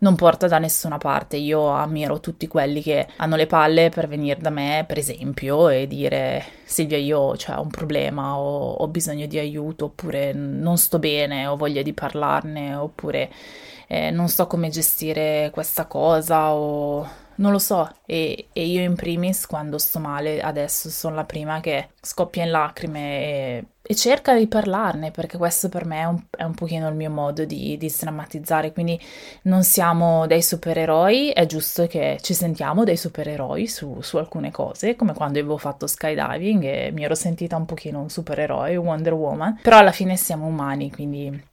non 0.02 0.16
porta 0.16 0.48
da 0.48 0.60
nessuna 0.60 0.98
parte. 0.98 1.38
Io 1.38 1.68
ammiro 1.70 2.20
tutti 2.20 2.48
quelli 2.48 2.82
che 2.82 3.08
hanno 3.18 3.36
le 3.36 3.48
palle 3.48 3.90
per 3.90 4.08
venire 4.08 4.40
da 4.40 4.50
me, 4.50 4.84
per 4.88 4.98
esempio, 4.98 5.70
e 5.70 5.88
dire 5.88 6.44
Silvia, 6.64 6.98
io 6.98 7.20
ho 7.20 7.38
cioè, 7.38 7.58
un 7.58 7.70
problema, 7.70 8.38
o 8.38 8.74
ho 8.74 8.88
bisogno 8.88 9.26
di 9.28 9.38
aiuto, 9.38 9.86
oppure 9.86 10.34
non 10.34 10.78
sto 10.78 11.00
bene, 11.00 11.48
ho 11.48 11.56
voglia 11.56 11.82
di 11.82 11.94
parlarne, 11.94 12.76
oppure 12.76 13.32
eh, 13.88 14.10
non 14.12 14.28
so 14.30 14.48
come 14.48 14.70
gestire 14.70 15.50
questa 15.52 15.86
cosa, 15.86 16.54
o 16.54 17.08
non 17.42 17.52
lo 17.52 17.60
so. 17.60 17.90
E, 18.06 18.48
e, 18.54 18.66
io 18.66 18.82
in 18.82 18.96
primis, 18.96 19.46
quando 19.46 19.78
sto 19.78 20.00
male, 20.00 20.42
adesso 20.42 20.90
sono 20.90 21.16
la 21.16 21.26
prima 21.26 21.60
che 21.60 21.90
scoppia 22.02 22.44
in 22.44 22.52
lacrime 22.52 23.00
e 23.20 23.66
e 23.84 23.96
cerca 23.96 24.36
di 24.36 24.48
parlarne 24.48 25.10
perché 25.10 25.38
questo 25.38 25.68
per 25.68 25.86
me 25.86 26.00
è 26.00 26.06
un, 26.06 26.22
è 26.30 26.44
un 26.44 26.54
pochino 26.54 26.88
il 26.88 26.96
mio 26.96 27.10
modo 27.10 27.46
di, 27.46 27.76
di 27.78 27.90
sdrammatizzare 27.90 28.72
quindi 28.72 28.98
non 29.44 29.64
siamo 29.64 30.28
dei 30.28 30.44
supereroi 30.44 31.32
è 31.32 31.48
giusto 31.48 31.88
che 31.88 32.18
ci 32.22 32.36
sentiamo 32.36 32.84
dei 32.84 32.96
supereroi 32.96 33.68
su, 33.68 33.98
su 34.02 34.18
alcune 34.18 34.52
cose 34.52 34.96
come 34.96 35.14
quando 35.14 35.40
avevo 35.40 35.58
fatto 35.58 35.88
skydiving 35.88 36.64
e 36.64 36.92
mi 36.94 37.04
ero 37.04 37.16
sentita 37.16 37.56
un 37.56 37.66
pochino 37.66 38.00
un 38.00 38.10
supereroe 38.10 38.76
Wonder 38.78 39.14
Woman 39.14 39.60
però 39.64 39.80
alla 39.80 39.92
fine 39.92 40.16
siamo 40.16 40.46
umani 40.46 40.92
quindi 40.92 41.44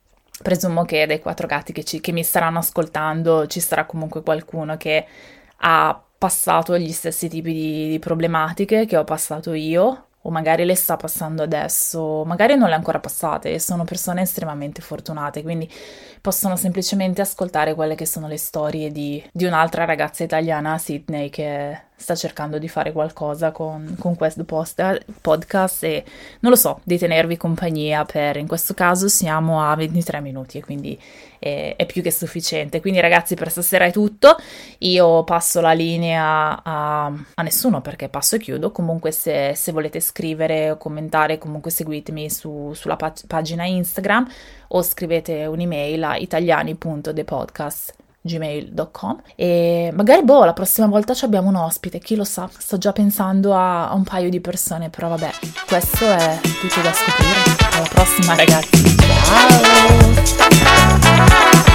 presumo 0.42 0.84
che 0.84 1.06
dai 1.06 1.20
quattro 1.20 1.46
gatti 1.46 1.72
che, 1.72 1.82
ci, 1.82 2.00
che 2.00 2.12
mi 2.12 2.22
staranno 2.22 2.58
ascoltando 2.58 3.46
ci 3.46 3.58
sarà 3.58 3.86
comunque 3.86 4.22
qualcuno 4.22 4.76
che 4.76 5.06
ha 5.60 6.02
passato 6.18 6.76
gli 6.78 6.92
stessi 6.92 7.28
tipi 7.28 7.52
di, 7.52 7.88
di 7.90 7.98
problematiche 7.98 8.86
che 8.86 8.96
ho 8.96 9.04
passato 9.04 9.52
io 9.52 10.04
o 10.22 10.30
magari 10.30 10.64
le 10.64 10.74
sta 10.74 10.96
passando 10.96 11.42
adesso, 11.42 12.24
magari 12.24 12.56
non 12.56 12.68
le 12.68 12.74
ha 12.74 12.76
ancora 12.76 12.98
passate 12.98 13.52
e 13.52 13.60
sono 13.60 13.84
persone 13.84 14.22
estremamente 14.22 14.82
fortunate, 14.82 15.42
quindi 15.42 15.70
possono 16.20 16.56
semplicemente 16.56 17.20
ascoltare 17.20 17.74
quelle 17.74 17.94
che 17.94 18.04
sono 18.04 18.26
le 18.26 18.36
storie 18.36 18.90
di, 18.90 19.22
di 19.32 19.44
un'altra 19.44 19.84
ragazza 19.84 20.24
italiana, 20.24 20.76
Sydney, 20.76 21.30
che 21.30 21.80
sta 21.98 22.14
cercando 22.14 22.58
di 22.58 22.68
fare 22.68 22.92
qualcosa 22.92 23.50
con, 23.50 23.96
con 23.98 24.14
questo 24.14 24.44
post, 24.44 25.04
podcast 25.20 25.82
e 25.82 26.04
non 26.40 26.52
lo 26.52 26.56
so, 26.56 26.80
di 26.84 26.96
tenervi 26.96 27.36
compagnia 27.36 28.04
per, 28.04 28.36
in 28.36 28.46
questo 28.46 28.72
caso 28.72 29.08
siamo 29.08 29.68
a 29.68 29.74
23 29.74 30.20
minuti 30.20 30.58
e 30.58 30.62
quindi 30.62 30.98
è, 31.40 31.74
è, 31.76 31.86
più 31.86 32.00
che 32.00 32.12
sufficiente. 32.12 32.80
Quindi 32.80 33.00
ragazzi 33.00 33.34
per 33.34 33.50
stasera 33.50 33.84
è 33.84 33.90
tutto, 33.90 34.36
io 34.78 35.24
passo 35.24 35.60
la 35.60 35.72
linea 35.72 36.62
a, 36.62 37.06
a 37.06 37.42
nessuno 37.42 37.80
perché 37.80 38.08
passo 38.08 38.36
e 38.36 38.38
chiudo, 38.38 38.70
comunque 38.70 39.10
se, 39.10 39.54
se 39.56 39.72
volete 39.72 39.98
scrivere 39.98 40.70
o 40.70 40.76
commentare 40.76 41.36
comunque 41.36 41.72
seguitemi 41.72 42.30
su, 42.30 42.72
sulla 42.74 42.96
pag- 42.96 43.26
pagina 43.26 43.64
Instagram 43.64 44.26
o 44.68 44.82
scrivete 44.82 45.46
un'email 45.46 46.04
a 46.04 46.16
italiani.thepodcast 46.16 47.97
gmail.com 48.20 49.22
e 49.36 49.90
magari 49.94 50.22
boh 50.24 50.44
la 50.44 50.52
prossima 50.52 50.86
volta 50.86 51.14
ci 51.14 51.24
abbiamo 51.24 51.48
un 51.48 51.56
ospite 51.56 51.98
chi 51.98 52.16
lo 52.16 52.24
sa? 52.24 52.48
Sto 52.56 52.78
già 52.78 52.92
pensando 52.92 53.54
a, 53.54 53.88
a 53.88 53.94
un 53.94 54.04
paio 54.04 54.28
di 54.30 54.40
persone 54.40 54.90
però 54.90 55.08
vabbè 55.08 55.30
questo 55.66 56.04
è 56.04 56.38
tutto 56.40 56.80
da 56.80 56.92
scoprire. 56.92 57.56
Alla 57.72 57.88
prossima 57.88 58.32
ecco. 58.32 58.52
ragazzi. 58.52 58.96
Ciao! 60.34 61.67